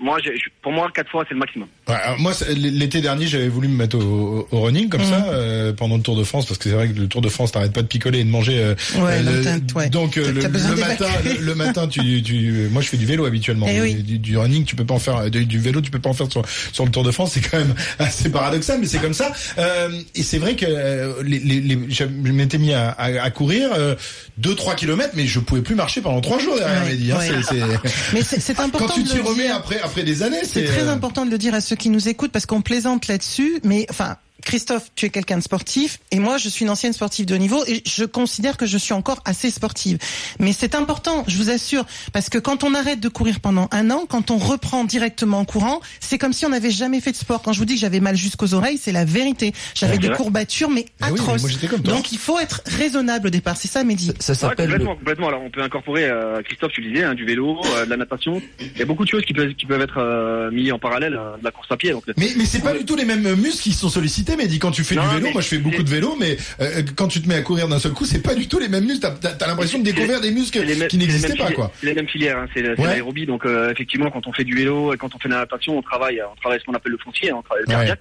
moi, 0.04 0.18
je- 0.24 0.30
pour 0.62 0.72
moi, 0.72 0.90
quatre 0.94 1.10
fois, 1.10 1.24
c'est 1.28 1.34
le 1.34 1.40
maximum. 1.40 1.68
Ouais, 1.88 1.96
alors 1.96 2.20
moi, 2.20 2.34
l'été 2.56 3.02
dernier, 3.02 3.26
j'avais 3.28 3.48
voulu 3.50 3.68
me 3.68 3.76
mettre 3.76 3.98
au, 3.98 4.48
au 4.52 4.62
running 4.62 4.90
comme 4.90 5.02
Mhm. 5.02 5.08
ça 5.10 5.26
euh, 5.30 5.74
pendant 5.74 5.96
le 5.98 6.04
Tour 6.04 6.16
de 6.18 6.24
France, 6.24 6.46
parce 6.46 6.58
que 6.58 6.70
c'est 6.70 6.76
vrai 6.76 6.90
que 6.90 7.00
le 7.00 7.08
Tour 7.08 7.22
de 7.22 7.30
France, 7.30 7.52
t'arrêtes 7.54 7.74
pas 7.74 7.82
de 7.82 7.88
picoler 7.88 8.20
et 8.20 8.24
de 8.24 8.30
manger. 8.30 8.58
euh, 8.60 8.76
Ouais, 8.98 9.20
euh, 9.20 9.24
donc 9.24 9.34
le- 9.36 9.44
t'as- 9.44 9.80
ouais. 9.80 9.90
donc 9.90 10.18
euh, 10.18 10.32
le, 10.32 10.42
le 10.42 10.76
matin, 10.76 11.08
le, 11.26 11.42
le 11.46 11.56
matin, 11.56 11.88
tu, 11.88 12.22
tu, 12.22 12.68
moi, 12.72 12.82
je 12.82 12.90
fais 12.90 12.98
du 12.98 13.06
vélo 13.06 13.26
habituellement. 13.26 13.66
Eh 13.70 13.82
oui. 13.82 13.96
du, 13.96 14.20
du 14.20 14.38
running, 14.38 14.66
tu 14.66 14.76
peux 14.76 14.86
pas 14.86 14.94
en 14.94 15.00
faire, 15.00 15.32
du, 15.32 15.46
du 15.46 15.60
vélo, 15.60 15.82
tu 15.82 15.90
peux 15.92 16.00
pas 16.00 16.10
en 16.10 16.14
faire 16.14 16.30
sur, 16.32 16.44
sur 16.72 16.86
le 16.86 16.92
Tour 16.92 17.04
de 17.04 17.12
France. 17.12 17.32
C'est 17.34 17.42
quand 17.50 17.58
même 17.58 17.74
assez 18.00 18.30
paradoxal, 18.30 18.80
mais 18.80 18.88
c'est 18.88 19.00
comme 19.00 19.14
ça. 19.14 19.32
Euh, 19.58 19.90
et 20.16 20.24
c'est 20.24 20.38
vrai 20.38 20.56
que 20.56 20.66
euh, 20.68 21.14
les, 21.24 21.40
les, 21.40 21.62
les- 21.62 21.80
je 21.90 22.04
m'étais 22.06 22.58
mis 22.58 22.74
à, 22.74 22.90
à, 22.90 23.06
à 23.24 23.30
courir 23.32 23.70
euh, 23.78 23.96
2-3 24.42 24.76
kilomètres, 24.76 25.14
mais 25.16 25.28
je 25.28 25.40
pouvais 25.40 25.62
plus 25.62 25.76
marcher 25.76 26.02
pendant 26.02 26.22
trois 26.22 26.40
jours 26.40 26.56
derrière 26.58 26.84
Ouais, 26.84 26.90
Mehdi. 26.92 27.12
Hein, 27.12 27.18
ouais. 27.20 27.28
c'est- 27.50 27.56
c'est- 27.56 28.14
Mais 28.14 28.22
c'est 28.22 28.60
important 28.60 28.88
Quand 28.88 28.94
tu 28.96 29.04
t'y 29.04 29.20
remets 29.20 29.48
après, 29.50 29.80
après 29.94 30.04
des 30.04 30.24
années, 30.24 30.40
C'est 30.44 30.66
très 30.66 30.88
euh, 30.88 30.92
important 30.92 31.24
de 31.24 31.30
le 31.30 31.38
dire 31.38 31.54
à 31.54 31.62
ceux 31.62 31.76
qui 31.76 31.92
nous 31.92 32.10
écoutent 32.10 32.32
parce 32.32 32.48
qu'on 32.48 32.62
plaisante 32.62 33.08
là-dessus, 33.08 33.60
mais 33.64 33.86
enfin. 33.92 34.18
Christophe, 34.46 34.92
tu 34.96 35.06
es 35.06 35.10
quelqu'un 35.10 35.38
de 35.38 35.44
sportif 35.44 36.00
et 36.12 36.20
moi 36.20 36.38
je 36.38 36.50
suis 36.50 36.66
une 36.66 36.72
ancienne 36.72 36.94
sportive 36.94 37.26
de 37.26 37.36
haut 37.36 37.40
niveau 37.40 37.64
et 37.68 37.82
je 37.86 38.04
considère 38.06 38.58
que 38.58 38.66
je 38.66 38.78
suis 38.78 38.94
encore 38.94 39.20
assez 39.26 39.50
sportive. 39.50 39.98
Mais 40.40 40.54
c'est 40.54 40.76
important, 40.76 41.24
je 41.28 41.38
vous 41.38 41.50
assure, 41.50 41.86
parce 42.12 42.30
que 42.30 42.38
quand 42.38 42.64
on 42.64 42.74
arrête 42.74 43.00
de 43.00 43.10
courir 43.10 43.40
pendant 43.40 43.68
un 43.72 43.90
an, 43.92 44.06
quand 44.08 44.32
on 44.32 44.38
reprend 44.38 44.84
directement 44.84 45.40
en 45.40 45.46
courant, 45.46 45.82
c'est 46.00 46.18
comme 46.18 46.34
si 46.34 46.46
on 46.46 46.50
n'avait 46.50 46.72
jamais 46.72 47.00
fait 47.02 47.12
de 47.12 47.18
sport. 47.18 47.42
Quand 47.42 47.54
je 47.54 47.60
vous 47.60 47.66
dis 47.66 47.76
que 47.76 47.80
j'avais 47.82 48.00
mal 48.00 48.16
jusqu'aux 48.16 48.54
oreilles, 48.54 48.78
c'est 48.78 48.92
la 48.92 49.06
vérité. 49.06 49.54
J'avais 49.76 49.98
des 49.98 50.10
courbatures 50.12 50.70
mais 50.70 50.86
Ah 51.02 51.08
oui, 51.08 51.14
mais 51.14 51.20
atroces. 51.22 51.42
moi, 51.42 51.50
j'étais 51.50 51.68
comme 51.68 51.82
toi. 51.82 51.94
Donc 51.94 52.12
il 52.12 52.18
faut 52.18 52.40
être 52.40 52.62
raisonnable 52.66 53.28
au 53.28 53.32
départ, 53.32 53.58
c'est 53.58 53.68
ça 53.68 53.84
Mehdi. 53.84 54.12
Ça 54.20 54.34
Ouais, 54.34 54.50
le- 54.58 54.64
complètement, 54.66 54.96
complètement. 54.96 55.28
Alors 55.30 55.42
on 55.44 55.50
peut 55.50 55.62
incorporer, 55.62 56.06
euh, 56.06 56.42
Christophe, 56.44 56.74
tu 56.74 56.82
le 56.82 56.90
disais, 56.92 57.04
hein, 57.06 57.14
du 57.14 57.26
vélo, 57.26 57.62
euh, 57.66 57.86
de 57.86 57.90
la 57.90 57.98
natation. 57.98 58.42
Il 58.60 58.78
y 58.78 58.82
a 58.82 58.86
beaucoup 58.86 59.04
de 59.06 59.10
choses 59.10 59.24
qui 59.24 59.34
peuvent 59.34 59.54
qui 59.54 59.66
peuvent 59.66 59.82
être 59.82 59.98
euh, 60.00 60.52
mis 60.52 60.72
en 60.72 60.80
parallèle 60.80 61.16
euh, 61.16 61.38
de 61.38 61.44
la 61.44 61.52
course 61.52 61.68
à 61.72 61.78
pied. 61.78 61.92
Donc, 61.92 62.04
Mais, 62.18 62.32
mais 62.38 62.46
c'est 62.46 62.60
pas 62.62 62.74
du 62.74 62.84
tout 62.86 62.96
les 62.96 63.06
mêmes 63.06 63.36
muscles 63.36 63.62
qui 63.62 63.72
sont 63.74 63.90
sollicités, 63.90 64.33
mais 64.38 64.48
dit 64.48 64.60
quand 64.60 64.72
tu 64.72 64.84
fais 64.84 64.96
Non, 64.96 65.04
du 65.08 65.16
vélo, 65.16 65.30
moi 65.32 65.42
je 65.42 65.48
fais 65.48 65.58
beaucoup 65.58 65.84
de 65.84 65.90
vélo, 65.90 66.16
mais 66.20 66.38
euh, 66.62 66.82
quand 66.96 67.08
tu 67.08 67.22
te 67.22 67.28
mets 67.28 67.36
à 67.36 67.42
courir 67.42 67.68
d'un 67.68 67.80
seul 67.80 67.92
coup, 67.94 68.06
c'est 68.06 68.22
pas 68.22 68.36
du 68.36 68.48
tout 68.48 68.60
les 68.60 68.70
mêmes 68.70 68.86
muscles. 68.86 69.08
T'as, 69.22 69.34
t'as 69.34 69.48
l'impression 69.48 69.80
de 69.80 69.84
découvrir 69.84 70.22
des 70.22 70.32
muscles 70.32 70.66
mêmes- 70.66 70.88
qui 70.88 70.98
n'existaient 70.98 71.36
pas, 71.36 71.52
quoi. 71.52 71.72
Les 71.84 71.94
mêmes 71.94 72.08
filières, 72.08 72.38
hein, 72.38 72.48
c'est 72.54 72.68
Ouais. 72.68 72.76
l'aérobie. 72.88 73.26
Donc 73.26 73.46
euh, 73.46 73.72
effectivement, 73.72 74.10
quand 74.12 74.26
on 74.28 74.34
fait 74.34 74.44
du 74.44 74.56
vélo 74.56 74.94
et 74.94 74.98
quand 74.98 75.14
on 75.16 75.20
fait 75.20 75.30
de 75.30 75.34
la 75.34 75.40
natation, 75.42 75.78
on 75.78 75.82
travaille, 75.82 76.22
on 76.22 76.36
travaille 76.36 76.60
ce 76.60 76.66
qu'on 76.66 76.74
appelle 76.74 76.92
le 76.94 76.98
foncier, 76.98 77.32
hein, 77.32 77.36
on 77.40 77.42
travaille 77.42 77.64
le 77.64 77.70
Ouais. 77.70 77.76
cardiaque. 77.76 78.00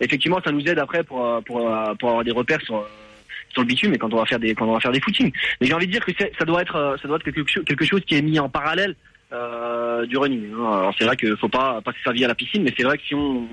Effectivement, 0.00 0.40
ça 0.44 0.50
nous 0.52 0.62
aide 0.66 0.78
après 0.78 1.04
pour 1.04 1.24
euh, 1.26 1.40
pour 1.42 1.58
pour 1.98 2.08
avoir 2.08 2.24
des 2.24 2.30
repères 2.32 2.60
sur 2.62 2.86
sur 3.52 3.62
le 3.62 3.66
bitume 3.66 3.92
et 3.94 3.98
quand 3.98 4.12
on 4.14 4.16
va 4.18 4.26
faire 4.26 4.38
des 4.38 4.54
quand 4.54 4.66
on 4.66 4.72
va 4.74 4.80
faire 4.80 4.92
des 4.92 5.00
footings. 5.00 5.32
Mais 5.60 5.66
j'ai 5.66 5.74
envie 5.74 5.86
de 5.86 5.92
dire 5.92 6.04
que 6.04 6.12
ça 6.38 6.44
doit 6.44 6.62
être 6.62 6.96
ça 7.02 7.08
doit 7.08 7.16
être 7.16 7.24
quelque 7.24 7.44
chose 7.50 7.64
quelque 7.66 7.84
chose 7.84 8.00
qui 8.06 8.14
est 8.14 8.22
mis 8.22 8.38
en 8.38 8.48
parallèle 8.48 8.94
euh, 9.32 10.06
du 10.06 10.16
running. 10.16 10.42
hein. 10.58 10.78
Alors 10.78 10.94
c'est 10.98 11.04
vrai 11.04 11.16
qu'il 11.16 11.36
faut 11.36 11.48
pas 11.48 11.80
passer 11.84 11.98
sa 12.04 12.12
vie 12.12 12.24
à 12.24 12.28
la 12.28 12.34
piscine, 12.34 12.62
mais 12.62 12.72
c'est 12.76 12.82
vrai 12.84 12.96
que 12.98 13.04
si 13.06 13.14
on 13.14 13.46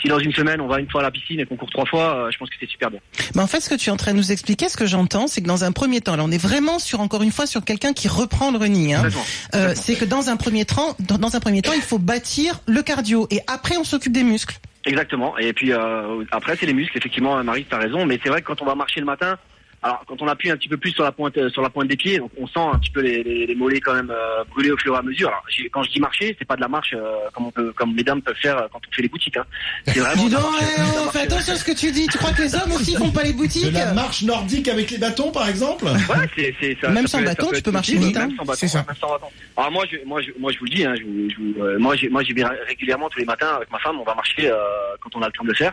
si 0.00 0.08
dans 0.08 0.18
une 0.18 0.32
semaine 0.32 0.60
on 0.60 0.66
va 0.66 0.80
une 0.80 0.90
fois 0.90 1.00
à 1.00 1.04
la 1.04 1.10
piscine 1.10 1.40
et 1.40 1.46
qu'on 1.46 1.56
court 1.56 1.70
trois 1.70 1.86
fois, 1.86 2.14
euh, 2.14 2.30
je 2.30 2.38
pense 2.38 2.48
que 2.48 2.56
c'est 2.58 2.68
super 2.68 2.90
bien. 2.90 3.00
Mais 3.34 3.42
en 3.42 3.46
fait, 3.46 3.60
ce 3.60 3.68
que 3.68 3.74
tu 3.74 3.88
es 3.88 3.92
en 3.92 3.96
train 3.96 4.12
de 4.12 4.16
nous 4.16 4.32
expliquer, 4.32 4.68
ce 4.68 4.76
que 4.76 4.86
j'entends, 4.86 5.26
c'est 5.26 5.42
que 5.42 5.46
dans 5.46 5.64
un 5.64 5.72
premier 5.72 6.00
temps, 6.00 6.16
là, 6.16 6.24
on 6.24 6.30
est 6.30 6.42
vraiment 6.42 6.78
sur 6.78 7.00
encore 7.00 7.22
une 7.22 7.32
fois 7.32 7.46
sur 7.46 7.64
quelqu'un 7.64 7.92
qui 7.92 8.08
reprend 8.08 8.50
le 8.50 8.58
running. 8.58 8.94
Hein. 8.94 9.08
Euh, 9.54 9.72
c'est 9.74 9.96
que 9.96 10.04
dans 10.04 10.28
un 10.28 10.36
premier 10.36 10.64
temps, 10.64 10.96
dans, 11.00 11.18
dans 11.18 11.36
un 11.36 11.40
premier 11.40 11.62
temps, 11.62 11.72
il 11.74 11.82
faut 11.82 11.98
bâtir 11.98 12.60
le 12.66 12.82
cardio 12.82 13.26
et 13.30 13.40
après 13.46 13.76
on 13.76 13.84
s'occupe 13.84 14.12
des 14.12 14.24
muscles. 14.24 14.56
Exactement. 14.84 15.36
Et 15.38 15.52
puis 15.52 15.72
euh, 15.72 16.24
après, 16.30 16.56
c'est 16.56 16.66
les 16.66 16.74
muscles. 16.74 16.96
Effectivement, 16.96 17.42
Marie, 17.44 17.66
t'as 17.68 17.78
raison. 17.78 18.06
Mais 18.06 18.18
c'est 18.22 18.30
vrai 18.30 18.40
que 18.40 18.46
quand 18.46 18.62
on 18.62 18.66
va 18.66 18.74
marcher 18.74 19.00
le 19.00 19.06
matin, 19.06 19.38
alors 19.82 20.04
quand 20.06 20.20
on 20.22 20.28
appuie 20.28 20.50
un 20.50 20.56
petit 20.56 20.68
peu 20.68 20.76
plus 20.76 20.90
sur 20.92 21.04
la 21.04 21.12
pointe, 21.12 21.36
euh, 21.38 21.48
sur 21.50 21.62
la 21.62 21.70
pointe 21.70 21.88
des 21.88 21.96
pieds, 21.96 22.18
donc 22.18 22.30
on 22.38 22.46
sent 22.46 22.60
un 22.72 22.78
petit 22.78 22.90
peu 22.90 23.00
les, 23.00 23.22
les, 23.22 23.46
les 23.46 23.54
mollets 23.54 23.80
quand 23.80 23.94
même 23.94 24.10
euh, 24.10 24.44
brûler 24.50 24.70
au 24.70 24.76
fur 24.76 24.94
et 24.94 24.98
à 24.98 25.02
mesure. 25.02 25.28
Alors 25.28 25.44
quand 25.72 25.82
je 25.82 25.90
dis 25.90 26.00
marcher, 26.00 26.36
c'est 26.38 26.44
pas 26.44 26.56
de 26.56 26.60
la 26.60 26.68
marche 26.68 26.94
euh, 26.94 27.12
comme 27.34 27.46
on 27.46 27.50
peut, 27.50 27.72
comme 27.72 27.94
mesdames 27.94 28.20
peuvent 28.22 28.36
faire 28.36 28.58
euh, 28.58 28.66
quand 28.72 28.80
on 28.88 28.94
fait 28.94 29.02
les 29.02 29.08
boutiques. 29.08 29.36
Hein. 29.36 29.44
C'est 29.86 30.00
vraiment. 30.00 30.22
Dis 30.24 30.30
donc, 30.30 30.42
marche- 30.42 30.54
eh, 30.60 30.80
oh, 30.80 31.04
marche- 31.04 31.12
fais 31.12 31.22
attention 31.22 31.52
à 31.52 31.56
ce 31.56 31.64
que 31.64 31.72
tu 31.72 31.90
dis. 31.92 32.06
Tu 32.08 32.18
crois 32.18 32.32
que 32.32 32.42
les 32.42 32.54
hommes 32.54 32.72
aussi 32.72 32.94
font 32.96 33.10
pas 33.10 33.22
les 33.22 33.32
boutiques 33.32 33.70
De 33.72 33.78
la 33.78 33.94
marche 33.94 34.22
nordique 34.22 34.68
avec 34.68 34.90
les 34.90 34.98
bâtons, 34.98 35.30
par 35.32 35.48
exemple? 35.48 35.84
Ouais, 35.84 36.28
c'est, 36.36 36.54
c'est, 36.60 36.76
ça, 36.80 36.88
Même 36.90 37.06
ça 37.06 37.12
sans 37.16 37.18
peut- 37.20 37.24
bâton, 37.24 37.48
ça 37.50 37.56
tu 37.56 37.62
peux 37.62 37.70
marcher 37.70 37.96
vite, 37.96 38.16
Même 38.16 38.30
hein. 38.30 38.34
sans 38.38 38.44
bâton, 38.44 38.58
C'est 38.60 38.68
ça. 38.68 38.84
même 38.86 38.96
sans 39.00 39.08
bâton. 39.08 39.26
Alors 39.56 39.70
moi, 39.72 39.84
je, 39.90 39.96
moi, 40.06 40.20
je, 40.22 40.30
moi, 40.38 40.52
je 40.52 40.58
vous 40.58 40.64
le 40.66 40.70
dis, 40.70 40.84
hein, 40.84 40.94
je, 40.96 41.02
je, 41.34 41.60
euh, 41.62 41.78
moi, 41.78 41.96
j'ai, 41.96 42.08
moi, 42.08 42.22
j'y 42.22 42.32
vais 42.32 42.44
régulièrement 42.66 43.08
tous 43.08 43.18
les 43.18 43.24
matins 43.24 43.54
avec 43.56 43.70
ma 43.70 43.78
femme. 43.78 43.98
On 44.00 44.04
va 44.04 44.14
marcher 44.14 44.50
euh, 44.50 44.56
quand 45.00 45.14
on 45.16 45.22
a 45.22 45.26
le 45.26 45.32
temps 45.32 45.44
de 45.44 45.48
le 45.48 45.54
faire. 45.54 45.72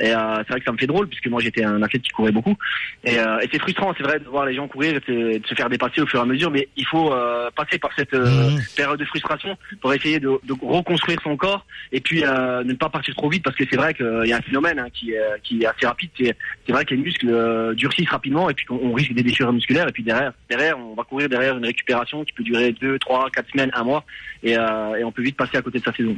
Et 0.00 0.12
euh, 0.12 0.36
c'est 0.38 0.50
vrai 0.50 0.60
que 0.60 0.64
ça 0.66 0.72
me 0.72 0.78
fait 0.78 0.86
drôle 0.86 1.08
puisque 1.08 1.26
moi, 1.26 1.40
j'étais 1.42 1.64
un 1.64 1.82
athlète 1.82 2.02
qui 2.02 2.10
courait 2.10 2.32
beaucoup. 2.32 2.56
Et, 3.04 3.18
euh, 3.18 3.38
et 3.40 3.47
c'est 3.52 3.58
frustrant, 3.60 3.94
c'est 3.96 4.02
vrai, 4.02 4.18
de 4.18 4.24
voir 4.24 4.46
les 4.46 4.54
gens 4.54 4.68
courir 4.68 4.94
et 4.96 5.12
de, 5.12 5.38
de 5.38 5.46
se 5.46 5.54
faire 5.54 5.68
dépasser 5.68 6.00
au 6.00 6.06
fur 6.06 6.18
et 6.20 6.22
à 6.22 6.26
mesure. 6.26 6.50
Mais 6.50 6.68
il 6.76 6.86
faut 6.86 7.12
euh, 7.12 7.50
passer 7.54 7.78
par 7.78 7.90
cette 7.96 8.14
euh, 8.14 8.50
Mhm. 8.50 8.60
période 8.76 8.98
de 8.98 9.04
frustration 9.04 9.56
pour 9.80 9.92
essayer 9.92 10.20
de, 10.20 10.30
de 10.44 10.54
reconstruire 10.62 11.18
son 11.22 11.36
corps 11.36 11.64
et 11.92 12.00
puis 12.00 12.24
euh, 12.24 12.62
ne 12.64 12.72
pas 12.74 12.88
partir 12.88 13.14
trop 13.14 13.28
vite 13.28 13.42
parce 13.42 13.56
que 13.56 13.64
c'est 13.70 13.76
vrai 13.76 13.94
qu'il 13.94 14.22
y 14.26 14.32
a 14.32 14.36
un 14.36 14.42
phénomène 14.42 14.78
hein, 14.78 14.88
qui, 14.92 15.12
est- 15.12 15.40
qui 15.42 15.62
est 15.62 15.66
assez 15.66 15.86
rapide. 15.86 16.10
C'est, 16.18 16.36
c'est 16.66 16.72
vrai 16.72 16.84
que 16.84 16.94
les 16.94 17.00
muscles 17.02 17.28
euh, 17.30 17.74
durcissent 17.74 18.10
rapidement 18.10 18.48
et 18.50 18.54
puis 18.54 18.64
qu'on 18.66 18.78
on 18.82 18.92
risque 18.92 19.12
des 19.12 19.22
déchirures 19.22 19.52
musculaires 19.52 19.88
et 19.88 19.92
puis 19.92 20.02
derrière, 20.02 20.32
derrière, 20.48 20.78
on 20.78 20.94
va 20.94 21.04
courir 21.04 21.28
derrière 21.28 21.56
une 21.56 21.64
récupération 21.66 22.24
qui 22.24 22.32
peut 22.32 22.42
durer 22.44 22.72
deux, 22.72 22.98
trois, 22.98 23.28
quatre 23.30 23.50
semaines, 23.50 23.70
un 23.74 23.84
mois 23.84 24.04
et, 24.42 24.56
euh, 24.56 24.94
et 24.96 25.04
on 25.04 25.12
peut 25.12 25.22
vite 25.22 25.36
passer 25.36 25.56
à 25.56 25.62
côté 25.62 25.78
de 25.78 25.84
sa 25.84 25.92
saison. 25.92 26.16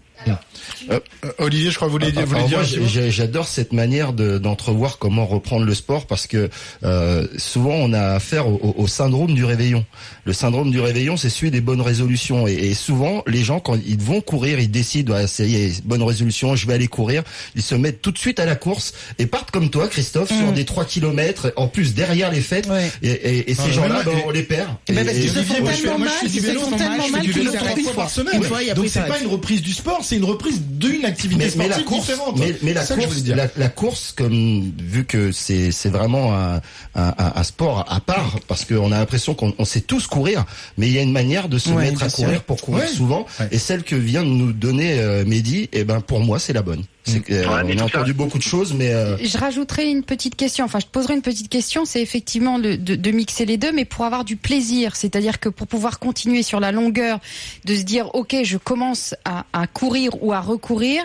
Euh, 0.90 0.98
Olivier, 1.38 1.70
je 1.70 1.76
crois 1.76 1.88
que 1.88 1.92
vous 1.92 1.98
voulez, 1.98 2.10
vous 2.12 2.26
voulez 2.26 2.44
dire. 2.44 3.10
j'adore 3.10 3.46
cette 3.48 3.72
manière 3.72 4.12
de- 4.12 4.38
d'entrevoir 4.38 4.98
comment 4.98 5.26
reprendre 5.26 5.64
le 5.64 5.74
sport 5.74 6.06
parce 6.06 6.26
que 6.26 6.48
euh, 6.84 7.26
souvent 7.36 7.74
on 7.74 7.92
a 7.92 8.00
affaire 8.14 8.46
au, 8.48 8.86
syndrome 8.86 9.34
du 9.34 9.44
réveillon. 9.44 9.84
Le 10.24 10.32
syndrome 10.32 10.70
du 10.70 10.80
réveillon, 10.80 11.16
c'est 11.16 11.28
celui 11.30 11.50
des 11.50 11.60
bonnes 11.60 11.80
résolutions 11.80 12.46
et, 12.46 12.52
et 12.54 12.74
souvent 12.74 13.22
les 13.26 13.42
gens 13.42 13.60
quand 13.60 13.76
ils 13.86 13.98
vont 14.00 14.20
courir, 14.20 14.58
ils 14.58 14.70
décident 14.70 15.14
ah, 15.16 15.26
ça 15.26 15.44
y 15.44 15.56
est, 15.56 15.84
bonne 15.86 16.02
résolution, 16.02 16.56
je 16.56 16.66
vais 16.66 16.74
aller 16.74 16.88
courir, 16.88 17.22
ils 17.54 17.62
se 17.62 17.74
mettent 17.74 18.00
tout 18.02 18.10
de 18.12 18.18
suite 18.18 18.40
à 18.40 18.44
la 18.46 18.56
course 18.56 18.92
et 19.18 19.26
partent 19.26 19.50
comme 19.50 19.70
toi, 19.70 19.88
Christophe, 19.88 20.28
sur 20.28 20.50
Mm. 20.50 20.54
des 20.54 20.64
3 20.64 20.84
kilomètres, 20.86 21.52
en 21.56 21.68
plus 21.68 21.94
derrière 21.94 22.30
les 22.32 22.40
fêtes. 22.40 22.66
Ouais. 22.68 22.90
Et, 23.02 23.10
et- 23.10 23.50
et 23.50 23.54
ces 23.54 23.62
Ah, 23.68 23.72
gens-là, 23.72 24.02
ben, 24.04 24.12
on 24.26 24.30
les 24.30 24.42
perd. 24.42 24.68
Eh 24.88 24.92
ben, 24.92 25.04
parce 25.04 25.16
Et- 25.16 25.20
qu'ils 25.20 25.30
se 25.30 25.38
font 25.42 25.54
tellement 25.64 25.98
mal, 25.98 26.08
ils 26.22 26.30
se 26.30 26.40
font 26.52 26.70
c'est 26.70 26.76
tellement 26.76 27.08
mal 27.08 27.20
qu'ils 27.22 27.44
le 27.44 27.50
font 27.52 27.76
une 27.76 27.82
fois 27.84 27.92
par 27.94 28.10
semaine. 28.10 28.40
Donc 28.74 28.86
c'est 28.88 29.06
pas 29.06 29.18
une 29.20 29.28
reprise 29.28 29.62
du 29.62 29.72
sport, 29.72 30.04
c'est 30.10 30.16
une 30.16 30.24
reprise 30.24 30.60
d'une 30.62 31.04
activité 31.04 31.44
mais, 31.44 31.50
mais 31.56 31.68
la 31.68 31.74
sportive 31.78 31.84
course, 31.86 32.06
différente. 32.08 32.38
mais, 32.38 32.54
mais 32.62 32.72
la 32.74 32.84
que 32.84 32.94
course, 32.94 33.24
la, 33.26 33.46
la 33.56 33.68
course, 33.68 34.12
comme 34.16 34.72
vu 34.78 35.04
que 35.06 35.32
c'est 35.32 35.70
c'est 35.72 35.88
vraiment 35.88 36.34
un, 36.36 36.56
un, 36.56 37.14
un- 37.18 37.32
un 37.36 37.42
sport 37.44 37.84
à 37.88 38.00
part, 38.00 38.38
parce 38.48 38.64
qu'on 38.64 38.92
a 38.92 38.98
l'impression 38.98 39.34
qu'on 39.34 39.54
on 39.58 39.64
sait 39.64 39.80
tous 39.80 40.06
courir, 40.06 40.44
mais 40.76 40.88
il 40.88 40.92
y 40.92 40.98
a 40.98 41.02
une 41.02 41.12
manière 41.12 41.48
de 41.48 41.58
se 41.58 41.70
Ouais, 41.70 41.84
mettre 41.90 42.02
à 42.02 42.08
courir 42.10 42.42
pour 42.42 42.60
courir 42.60 42.84
Ouais. 42.84 42.88
souvent, 42.90 43.26
Ouais. 43.38 43.48
et 43.52 43.58
celle 43.58 43.82
que 43.84 43.94
vient 43.96 44.22
de 44.22 44.28
nous 44.28 44.52
donner 44.52 44.98
euh, 45.00 45.24
Mehdi, 45.24 45.68
et 45.72 45.84
ben 45.84 46.00
pour 46.00 46.20
moi 46.20 46.38
c'est 46.38 46.52
la 46.52 46.62
bonne. 46.62 46.82
Que, 47.06 47.32
euh, 47.32 47.48
Ouais, 47.48 47.62
on 47.64 47.70
a 47.70 47.78
ça- 47.78 47.84
entendu 47.86 48.12
beaucoup 48.12 48.36
de 48.38 48.42
choses, 48.42 48.74
mais 48.74 48.92
euh, 48.92 49.16
Je 49.22 49.38
rajouterai 49.38 49.90
une 49.90 50.02
petite 50.04 50.36
question, 50.36 50.64
enfin 50.66 50.78
je 50.80 50.86
te 50.86 50.90
poserai 50.90 51.14
une 51.14 51.22
petite 51.22 51.48
question, 51.48 51.84
c'est 51.84 52.02
effectivement 52.02 52.58
le- 52.58 52.76
de, 52.76 52.94
de 52.94 53.10
mixer 53.10 53.46
les 53.46 53.56
deux, 53.56 53.72
mais 53.72 53.84
pour 53.86 54.04
avoir 54.04 54.24
du 54.24 54.36
plaisir, 54.36 54.94
c'est-à-dire 54.96 55.40
que 55.40 55.48
pour 55.48 55.66
pouvoir 55.66 55.98
continuer 55.98 56.42
sur 56.42 56.60
la 56.60 56.72
longueur, 56.72 57.18
de 57.64 57.74
se 57.74 57.82
dire 57.82 58.14
ok 58.14 58.36
je 58.44 58.58
commence 58.58 59.14
à, 59.24 59.44
à 59.52 59.66
courir 59.66 60.22
ou 60.22 60.32
à 60.32 60.40
recourir, 60.40 61.02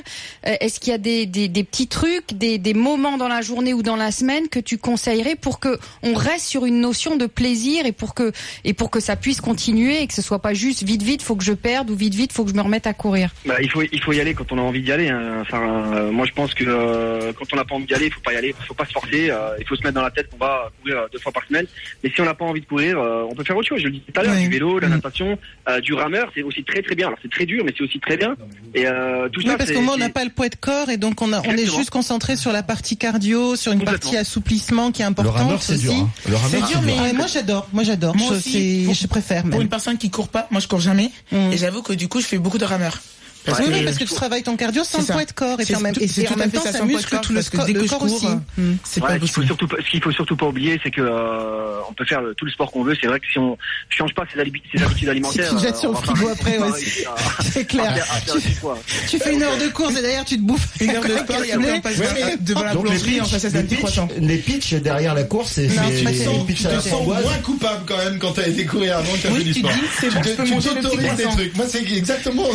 euh, 0.48 0.54
est-ce 0.60 0.80
qu'il 0.82 0.92
y 0.92 0.94
a 0.94 0.98
des, 1.00 1.26
des, 1.26 1.48
des 1.48 1.64
petits 1.64 1.88
trucs, 1.88 2.34
des, 2.34 2.58
des 2.58 2.74
moments 2.74 3.18
dans 3.18 3.30
la 3.30 3.42
journée 3.42 3.74
ou 3.74 3.82
dans 3.82 3.96
la 3.96 4.12
semaine 4.12 4.48
que 4.50 4.60
tu 4.60 4.78
conseillerais 4.78 5.36
pour 5.36 5.60
que 5.60 5.80
on 6.04 6.14
reste 6.14 6.46
sur 6.46 6.66
une 6.66 6.82
notion 6.82 7.16
de 7.16 7.26
plaisir 7.26 7.86
et 7.86 7.94
pour 7.94 8.14
que 8.14 8.32
et 8.66 8.74
pour 8.74 8.92
que 8.92 9.00
ça 9.00 9.16
puisse 9.16 9.40
continuer 9.42 10.02
et 10.02 10.08
que 10.08 10.14
ce 10.14 10.22
soit 10.22 10.40
pas 10.40 10.54
juste 10.54 10.84
vite 10.84 11.04
vite 11.04 11.22
faut 11.24 11.36
que 11.38 11.44
je 11.44 11.54
perde 11.54 11.90
ou 11.90 11.96
vite 11.96 12.16
vite 12.16 12.34
faut 12.34 12.44
que 12.44 12.52
je 12.52 12.56
me 12.56 12.62
remette 12.62 12.86
à 12.86 12.94
courir? 12.94 13.34
Bah, 13.46 13.56
il 13.62 13.70
faut 13.72 13.82
il 13.82 14.02
faut 14.04 14.12
y 14.12 14.20
aller 14.20 14.34
quand 14.34 14.52
on 14.52 14.58
a 14.58 14.62
envie 14.62 14.82
d'y 14.82 14.92
aller. 14.92 15.08
hein. 15.10 15.40
Enfin, 15.42 15.85
euh, 15.86 16.12
moi 16.12 16.26
je 16.26 16.32
pense 16.34 16.54
que 16.54 16.64
euh, 16.68 17.32
quand 17.38 17.46
on 17.54 17.56
n'a 17.56 17.64
pas 17.66 17.76
envie 17.76 17.86
d'y 17.86 17.94
aller, 17.94 18.08
il 18.08 18.12
faut 18.14 18.22
pas 18.22 18.34
y 18.34 18.38
aller, 18.38 18.54
il 18.60 18.66
faut 18.66 18.74
pas 18.74 18.86
se 18.86 18.92
forcer, 18.92 19.30
euh, 19.30 19.56
il 19.60 19.68
faut 19.68 19.76
se 19.76 19.82
mettre 19.84 19.96
dans 19.96 20.02
la 20.02 20.12
tête 20.12 20.30
qu'on 20.30 20.38
va 20.38 20.72
courir 20.82 21.06
deux 21.12 21.20
fois 21.20 21.32
par 21.32 21.46
semaine. 21.48 21.66
Mais 22.04 22.10
si 22.14 22.22
on 22.22 22.26
n'a 22.26 22.34
pas 22.34 22.46
envie 22.46 22.62
de 22.62 22.66
courir, 22.66 23.00
euh, 23.00 23.26
on 23.30 23.36
peut 23.36 23.44
faire 23.44 23.56
autre 23.58 23.68
chose. 23.68 23.80
Je 23.80 23.86
le 23.86 23.92
disais 23.92 24.04
tout 24.14 24.20
à 24.20 24.24
l'heure, 24.24 24.36
du 24.36 24.50
vélo, 24.50 24.76
de 24.76 24.82
la 24.82 24.88
Mm. 24.88 24.92
natation, 24.96 25.38
euh, 25.70 25.80
du 25.82 25.94
rameur, 25.94 26.30
c'est 26.34 26.44
aussi 26.44 26.64
très 26.64 26.82
très 26.82 26.96
bien. 26.96 27.08
Alors 27.08 27.20
c'est 27.22 27.32
très 27.32 27.46
dur, 27.46 27.64
mais 27.66 27.74
c'est 27.78 27.84
aussi 27.84 28.00
très 28.00 28.18
bien. 28.18 28.36
Et 28.74 28.88
euh, 28.88 29.30
tout 29.30 29.42
Oui, 29.42 29.48
ça, 29.48 29.58
parce 29.58 29.72
qu'au 29.72 29.82
moins 29.82 29.96
on 29.96 29.98
n'a 29.98 30.10
pas 30.10 30.24
le 30.24 30.32
poids 30.32 30.50
de 30.50 30.56
corps 30.56 30.90
et 30.90 30.98
donc 30.98 31.22
on, 31.22 31.32
a, 31.34 31.42
on 31.42 31.52
est 31.58 31.66
juste 31.66 31.90
concentré 31.90 32.36
sur 32.36 32.52
la 32.52 32.64
partie 32.64 32.98
cardio, 32.98 33.56
sur 33.56 33.72
une 33.72 33.84
partie 33.84 34.18
assouplissement 34.18 34.92
qui 34.92 35.02
est 35.02 35.06
Le 35.06 35.10
importante 35.12 35.34
rameur, 35.38 35.62
c'est 35.62 35.74
aussi. 35.74 35.84
dur. 35.84 35.94
hein. 35.94 36.10
Le 36.28 36.36
rameur, 36.36 36.50
C'est 36.68 36.74
dur, 36.74 36.82
mais- 36.84 37.14
moi 37.14 37.28
j'adore, 37.28 37.68
moi 37.74 37.84
j'adore. 37.84 38.16
Moi 38.16 38.28
Je, 38.32 38.36
aussi, 38.36 38.82
pour- 38.86 38.94
je 38.94 39.08
préfère 39.08 39.44
Pour 39.44 39.62
une 39.62 39.70
personne 39.70 39.98
qui 39.98 40.10
court 40.10 40.28
pas, 40.30 40.48
moi 40.52 40.60
je 40.62 40.68
cours 40.68 40.80
jamais. 40.82 41.12
Mm. 41.32 41.52
Et 41.54 41.58
j'avoue 41.58 41.82
que 41.82 41.94
du 41.94 42.08
coup, 42.08 42.20
je 42.22 42.26
fais 42.26 42.38
beaucoup 42.38 42.58
de 42.58 42.66
rameurs. 42.66 43.00
Parce 43.46 43.60
oui, 43.60 43.66
que- 43.66 43.72
oui, 43.74 43.84
parce 43.86 43.98
que 43.98 44.04
tu 44.04 44.14
travailles 44.14 44.44
ton 44.44 44.56
cardio 44.58 44.84
sans 44.84 45.00
le 45.00 45.06
poids 45.06 45.26
de 45.26 45.32
corps 45.32 45.60
et, 45.62 45.76
en 45.76 45.80
même, 45.80 45.94
et, 46.00 46.08
c'est 46.08 46.22
et 46.22 46.26
tout 46.26 46.34
en 46.34 46.38
même 46.38 46.50
fait 46.52 46.58
temps 46.58 46.64
ça, 46.72 46.80
de 46.80 46.86
muscle 46.86 47.20
tout 47.22 47.34
le, 47.34 47.42
que 47.44 47.58
le 47.72 47.88
corps 47.88 48.00
cours, 48.00 48.14
aussi. 48.16 48.26
euh, 48.28 48.36
Mm. 48.58 48.78
C'est 48.84 49.02
Ouais, 49.02 49.08
pas 49.08 49.14
ce 49.16 49.20
qu'il 49.20 49.28
faut 49.30 49.34
possible. 49.42 49.46
surtout 49.48 49.68
pas- 49.68 49.76
ce 49.86 49.90
qu'il 49.92 50.02
faut 50.04 50.12
surtout 50.12 50.36
pas 50.36 50.46
oublier, 50.48 50.80
c'est 50.84 50.92
que 50.92 51.02
euh, 51.02 51.80
on 51.90 51.94
peut 51.94 52.06
faire 52.06 52.22
le- 52.22 52.34
tout 52.36 52.46
le 52.46 52.52
sport 52.52 52.72
qu'on 52.72 52.84
veut. 52.84 52.96
C'est 53.00 53.08
vrai 53.08 53.20
que 53.20 53.26
si 53.32 53.38
on 53.40 53.58
change 53.90 54.14
pas 54.14 54.24
ses, 54.34 54.40
habi- 54.40 54.62
ses 54.74 54.82
habitudes 54.84 55.10
alimentaires, 55.10 55.50
tu 55.50 55.56
te 55.56 55.62
jettes 55.62 55.76
euh, 55.76 55.80
sur 55.80 55.92
le 55.92 55.98
frigo 55.98 56.28
après 56.30 56.58
à- 56.58 56.72
C'est 57.54 57.66
clair. 57.66 57.94
Tu 59.10 59.20
fais 59.20 59.34
une 59.34 59.44
heure 59.44 59.58
de 59.58 59.68
course 59.70 59.96
et 59.98 60.02
derrière 60.02 60.26
tu 60.26 60.38
te 60.38 60.42
bouffes 60.42 60.68
Une 60.80 60.90
heure 60.92 61.04
de 61.04 61.18
sport 61.18 61.36
après 61.38 61.72
on 61.78 61.82
passe 61.82 61.98
Ouais, 61.98 62.38
devant- 62.42 62.64
la 62.64 62.74
boulangerie, 62.76 63.20
pitchs, 63.20 63.32
passe 63.32 63.46
à 63.46 63.50
petit 63.50 63.76
croissant. 63.78 64.08
les 64.20 64.38
pitchs 64.38 64.74
derrière 64.76 65.14
la 65.14 65.24
course, 65.24 65.52
c'est 65.54 65.68
tu 65.68 65.74
te 65.76 66.10
les 66.10 66.16
sens- 66.24 66.46
Tu 66.48 66.90
moins 67.06 67.38
coupable 67.44 67.84
quand 67.88 67.98
même 67.98 68.18
quand 68.20 68.32
t'as 68.34 68.48
été 68.48 68.66
courir 68.66 68.98
avant 68.98 69.14
que 69.14 69.22
t'as 69.24 69.30
Oui, 69.30 69.38
fait 69.40 69.44
du 69.44 69.54
tu 69.54 69.60
sport. 69.60 69.72
dis, 69.72 69.80
c'est 70.00 70.10
bon, 70.14 70.22
Tu 70.22 70.30
tu 70.62 70.70
t'autorises 70.82 71.16
des 71.16 71.24
trucs. 71.24 71.56
Moi, 71.56 71.66
c'est 71.70 71.92
exactement 71.92 72.48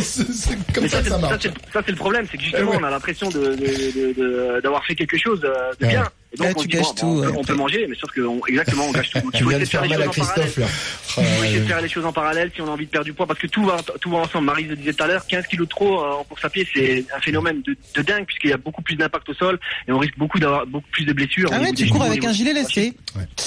comme 0.81 0.83
Mais 0.83 0.89
ça 0.89 0.97
ça, 0.97 1.03
que 1.03 1.09
ça 1.09 1.17
marche. 1.17 1.41
c'est 1.41 1.71
ça, 1.73 1.81
c'est 1.85 1.91
le 1.91 1.97
problème, 1.97 2.25
c'est 2.31 2.37
que 2.37 2.43
justement, 2.43 2.71
Eh 2.73 2.75
ouais. 2.77 2.81
on 2.81 2.85
a 2.85 2.89
l'impression 2.89 3.29
de, 3.29 3.39
de- 3.39 3.55
de- 3.55 4.13
de- 4.13 4.61
d'avoir 4.61 4.83
fait 4.85 4.95
quelque 4.95 5.17
chose 5.17 5.41
euh, 5.43 5.71
de 5.79 5.85
Ouais. 5.85 5.91
bien. 5.91 6.03
Et 6.33 6.37
donc, 6.37 6.47
Là, 6.47 6.53
on 6.55 6.61
tu 6.61 6.67
dit, 6.69 6.77
bon, 6.77 6.83
tout, 6.93 7.05
on, 7.05 7.21
peut, 7.21 7.27
ouais, 7.27 7.37
on 7.39 7.43
peut 7.43 7.53
manger, 7.55 7.85
mais 7.89 7.95
sauf 7.99 8.09
que, 8.11 8.21
on- 8.21 8.39
exactement, 8.47 8.85
on 8.87 8.91
gâche 8.93 9.09
tout. 9.09 9.19
Donc, 9.21 9.31
il 9.33 9.43
faut 9.43 9.51
essayer 9.51 9.65
de 9.65 9.69
faire 9.69 9.85
faire 9.85 9.97
les 9.99 10.05
choses 10.13 10.21
en 10.21 10.23
parallèle. 10.23 10.47
Il 10.47 10.63
faut 10.63 11.21
essayer 11.21 11.55
de 11.57 11.61
ouais. 11.61 11.67
faire 11.67 11.81
les 11.81 11.89
choses 11.89 12.05
en 12.05 12.13
parallèle 12.13 12.51
si 12.55 12.61
on 12.61 12.67
a 12.67 12.69
envie 12.71 12.85
de 12.85 12.91
perdre 12.91 13.05
du 13.05 13.11
poids, 13.13 13.27
parce 13.27 13.39
que 13.39 13.47
tout 13.47 13.65
va, 13.65 13.77
tout 13.99 14.09
va 14.09 14.17
ensemble. 14.19 14.45
Marie 14.45 14.63
le 14.63 14.77
disait 14.77 14.93
tout 14.93 15.03
à 15.03 15.07
l'heure, 15.07 15.27
15 15.27 15.45
kilos 15.47 15.67
de 15.67 15.69
trop 15.69 15.99
euh, 15.99 16.11
en 16.13 16.23
course 16.23 16.45
à 16.45 16.49
pied, 16.49 16.65
c'est 16.73 17.03
un 17.13 17.19
phénomène 17.19 17.61
de, 17.63 17.75
de 17.95 18.01
dingue, 18.01 18.25
puisqu'il 18.25 18.49
y 18.49 18.53
a 18.53 18.57
beaucoup 18.57 18.81
plus 18.81 18.95
d'impact 18.95 19.27
au 19.27 19.33
sol, 19.33 19.59
et 19.87 19.91
on 19.91 19.97
risque 19.97 20.17
beaucoup 20.17 20.39
d'avoir 20.39 20.65
beaucoup 20.65 20.87
plus 20.91 21.03
de 21.03 21.11
blessures. 21.11 21.49
Ah 21.51 21.59
ouais, 21.59 21.73
tu 21.73 21.87
cours 21.89 22.03
avec 22.03 22.23
un 22.23 22.31
gilet 22.31 22.53
lesté. 22.53 22.93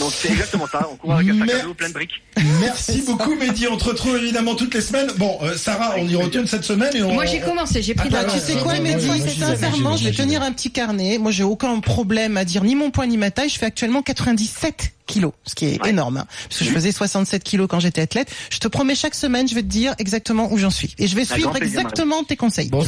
Donc, 0.00 0.12
c'est 0.14 0.28
exactement 0.30 0.66
ça. 0.70 0.88
On 0.92 0.96
court 0.96 1.14
avec 1.14 1.28
un 1.28 1.38
sac 1.46 1.50
à 1.60 1.62
dos 1.62 1.74
plein 1.74 1.88
de 1.88 1.92
briques. 1.94 2.22
Merci 2.60 3.02
beaucoup 3.06 3.34
Mehdi, 3.36 3.66
on 3.68 3.76
te 3.76 3.84
retrouve 3.84 4.16
évidemment 4.16 4.54
toutes 4.54 4.74
les 4.74 4.80
semaines. 4.80 5.08
Bon, 5.18 5.38
euh, 5.42 5.56
Sarah, 5.56 5.94
on 5.98 6.06
y 6.08 6.16
retourne 6.16 6.46
cette 6.46 6.64
semaine 6.64 6.94
et 6.94 7.02
on. 7.02 7.12
Moi 7.14 7.26
j'ai 7.26 7.40
commencé, 7.40 7.82
j'ai 7.82 7.94
pris 7.94 8.08
de 8.08 8.16
Ah, 8.16 8.22
la 8.24 8.32
Tu 8.32 8.38
sais 8.38 8.54
quoi, 8.56 8.72
ouais, 8.72 8.80
Mehdi 8.80 9.06
Sincèrement, 9.38 9.96
je 9.96 10.04
vais 10.04 10.12
tenir 10.12 10.42
un 10.42 10.52
petit 10.52 10.70
carnet. 10.70 11.18
Moi, 11.18 11.30
j'ai 11.30 11.44
aucun 11.44 11.78
problème 11.80 12.36
à 12.36 12.44
dire 12.44 12.64
ni 12.64 12.74
mon 12.74 12.90
poids 12.90 13.06
ni 13.06 13.16
ma 13.16 13.30
taille. 13.30 13.48
Je 13.48 13.58
fais 13.58 13.66
actuellement 13.66 14.02
97 14.02 14.92
kilos, 15.06 15.32
ce 15.44 15.54
qui 15.54 15.66
est 15.66 15.82
Ouais. 15.82 15.90
énorme. 15.90 16.16
hein, 16.18 16.26
parce 16.48 16.60
que 16.60 16.64
je 16.64 16.70
faisais 16.70 16.92
67 16.92 17.44
kilos 17.44 17.66
quand 17.68 17.80
j'étais 17.80 18.00
athlète. 18.00 18.30
Je 18.50 18.58
te 18.58 18.68
promets, 18.68 18.94
chaque 18.94 19.14
semaine, 19.14 19.46
je 19.48 19.54
vais 19.54 19.62
te 19.62 19.66
dire 19.68 19.94
exactement 19.98 20.52
où 20.52 20.58
j'en 20.58 20.70
suis. 20.70 20.94
Et 20.98 21.06
je 21.06 21.14
vais 21.16 21.24
suivre 21.24 21.50
plaisir, 21.52 21.80
exactement 21.80 22.24
tes 22.24 22.36
conseils. 22.36 22.68
Bon, 22.70 22.82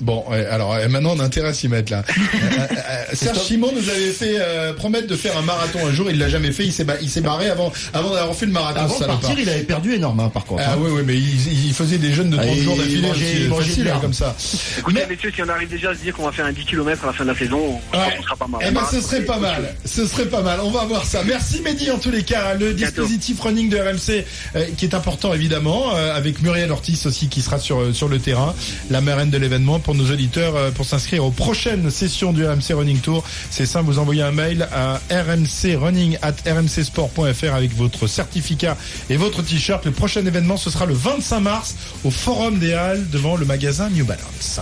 Bon, 0.00 0.24
ouais, 0.28 0.44
alors 0.46 0.74
euh, 0.74 0.88
maintenant 0.88 1.12
on 1.16 1.20
a 1.20 1.24
intérêt 1.24 1.48
à 1.48 1.54
s'y 1.54 1.68
mettre 1.68 1.92
là. 1.92 2.02
Euh, 2.34 2.66
euh, 2.70 3.04
Serge 3.14 3.38
Simon 3.38 3.70
nous 3.74 3.88
avait 3.88 4.10
fait 4.10 4.36
euh, 4.38 4.72
promettre 4.74 5.06
de 5.06 5.16
faire 5.16 5.36
un 5.38 5.42
marathon 5.42 5.86
un 5.86 5.92
jour, 5.92 6.10
il 6.10 6.18
l'a 6.18 6.28
jamais 6.28 6.52
fait, 6.52 6.64
il 6.64 6.72
s'est 6.72 6.84
ba- 6.84 6.96
il 7.00 7.08
s'est 7.10 7.20
barré 7.20 7.48
avant 7.48 7.72
avant 7.92 8.10
d'avoir 8.12 8.34
fait 8.34 8.46
le 8.46 8.52
marathon. 8.52 8.80
Avant 8.80 8.98
de 8.98 9.04
partir, 9.04 9.38
il 9.38 9.48
avait 9.48 9.62
perdu 9.62 9.94
énorme, 9.94 10.20
hein, 10.20 10.30
par 10.32 10.44
contre. 10.44 10.62
Ah 10.66 10.72
hein. 10.72 10.76
oui, 10.80 10.90
oui, 10.92 11.02
mais 11.04 11.16
il, 11.16 11.66
il 11.68 11.74
faisait 11.74 11.98
des 11.98 12.12
jeûnes 12.12 12.30
de 12.30 12.36
30 12.36 12.46
Ah, 12.50 12.62
jours 12.62 12.74
il 12.76 12.78
d'affilée, 12.80 13.08
mangeait- 13.08 13.48
mangeait 13.48 13.66
facile, 13.68 13.84
l'herbe. 13.84 14.00
comme 14.02 14.12
ça. 14.14 14.34
Écoutez, 14.78 15.00
Mais- 15.08 15.14
messieurs, 15.14 15.32
si 15.34 15.42
on 15.42 15.48
arrive 15.48 15.68
déjà 15.68 15.90
à 15.90 15.94
se 15.94 16.00
dire 16.00 16.14
qu'on 16.14 16.24
va 16.24 16.32
faire 16.32 16.46
un 16.46 16.52
10 16.52 16.64
km 16.64 17.04
à 17.04 17.06
la 17.08 17.12
fin 17.12 17.24
de 17.24 17.30
la 17.30 17.38
saison, 17.38 17.80
Ouais. 17.92 18.22
sera 18.22 18.36
pas 18.36 18.46
mal. 18.46 18.60
Eh 18.66 18.70
ben, 18.70 18.82
ce 18.90 19.00
serait 19.00 19.22
pas 19.22 19.38
mal. 19.38 19.74
Ce 19.84 20.06
serait 20.06 20.26
pas 20.26 20.42
mal. 20.42 20.60
On 20.62 20.70
va 20.70 20.84
voir 20.84 21.04
ça. 21.04 21.22
Merci 21.24 21.60
Mehdi 21.62 21.90
en 21.90 21.98
tous 21.98 22.10
les 22.10 22.22
cas. 22.24 22.54
Le 22.54 22.72
Bientôt. 22.72 23.02
dispositif 23.02 23.40
running 23.40 23.68
de 23.70 23.76
RMC 23.78 24.24
euh, 24.56 24.66
qui 24.76 24.84
est 24.86 24.94
important 24.94 25.32
évidemment, 25.34 25.94
euh, 25.94 26.14
avec 26.16 26.42
Muriel 26.42 26.70
Ortiz 26.72 27.06
aussi 27.06 27.28
qui 27.28 27.42
sera 27.42 27.58
sur 27.58 27.80
euh, 27.80 27.92
sur 27.92 28.08
le 28.08 28.18
terrain, 28.18 28.54
la 28.90 29.00
marraine 29.00 29.30
de 29.30 29.38
l'événement 29.38 29.78
pour 29.84 29.94
nos 29.94 30.10
auditeurs 30.10 30.56
euh, 30.56 30.70
pour 30.70 30.84
s'inscrire 30.84 31.24
aux 31.24 31.30
prochaines 31.30 31.90
sessions 31.90 32.32
du 32.32 32.44
RMC 32.44 32.72
Running 32.74 32.98
Tour. 32.98 33.22
C'est 33.50 33.66
simple, 33.66 33.86
vous 33.86 33.98
envoyez 33.98 34.22
un 34.22 34.32
mail 34.32 34.66
à 34.72 35.00
rmcrunning 35.10 36.18
at 36.22 36.34
rmcsport.fr 36.46 37.54
avec 37.54 37.76
votre 37.76 38.06
certificat 38.06 38.76
et 39.10 39.16
votre 39.16 39.42
t-shirt. 39.42 39.84
Le 39.84 39.92
prochain 39.92 40.24
événement 40.26 40.56
ce 40.56 40.70
sera 40.70 40.86
le 40.86 40.94
25 40.94 41.40
mars 41.40 41.76
au 42.04 42.10
Forum 42.10 42.58
des 42.58 42.72
Halles 42.72 43.08
devant 43.10 43.36
le 43.36 43.44
magasin 43.44 43.90
New 43.90 44.04
Balance. 44.04 44.60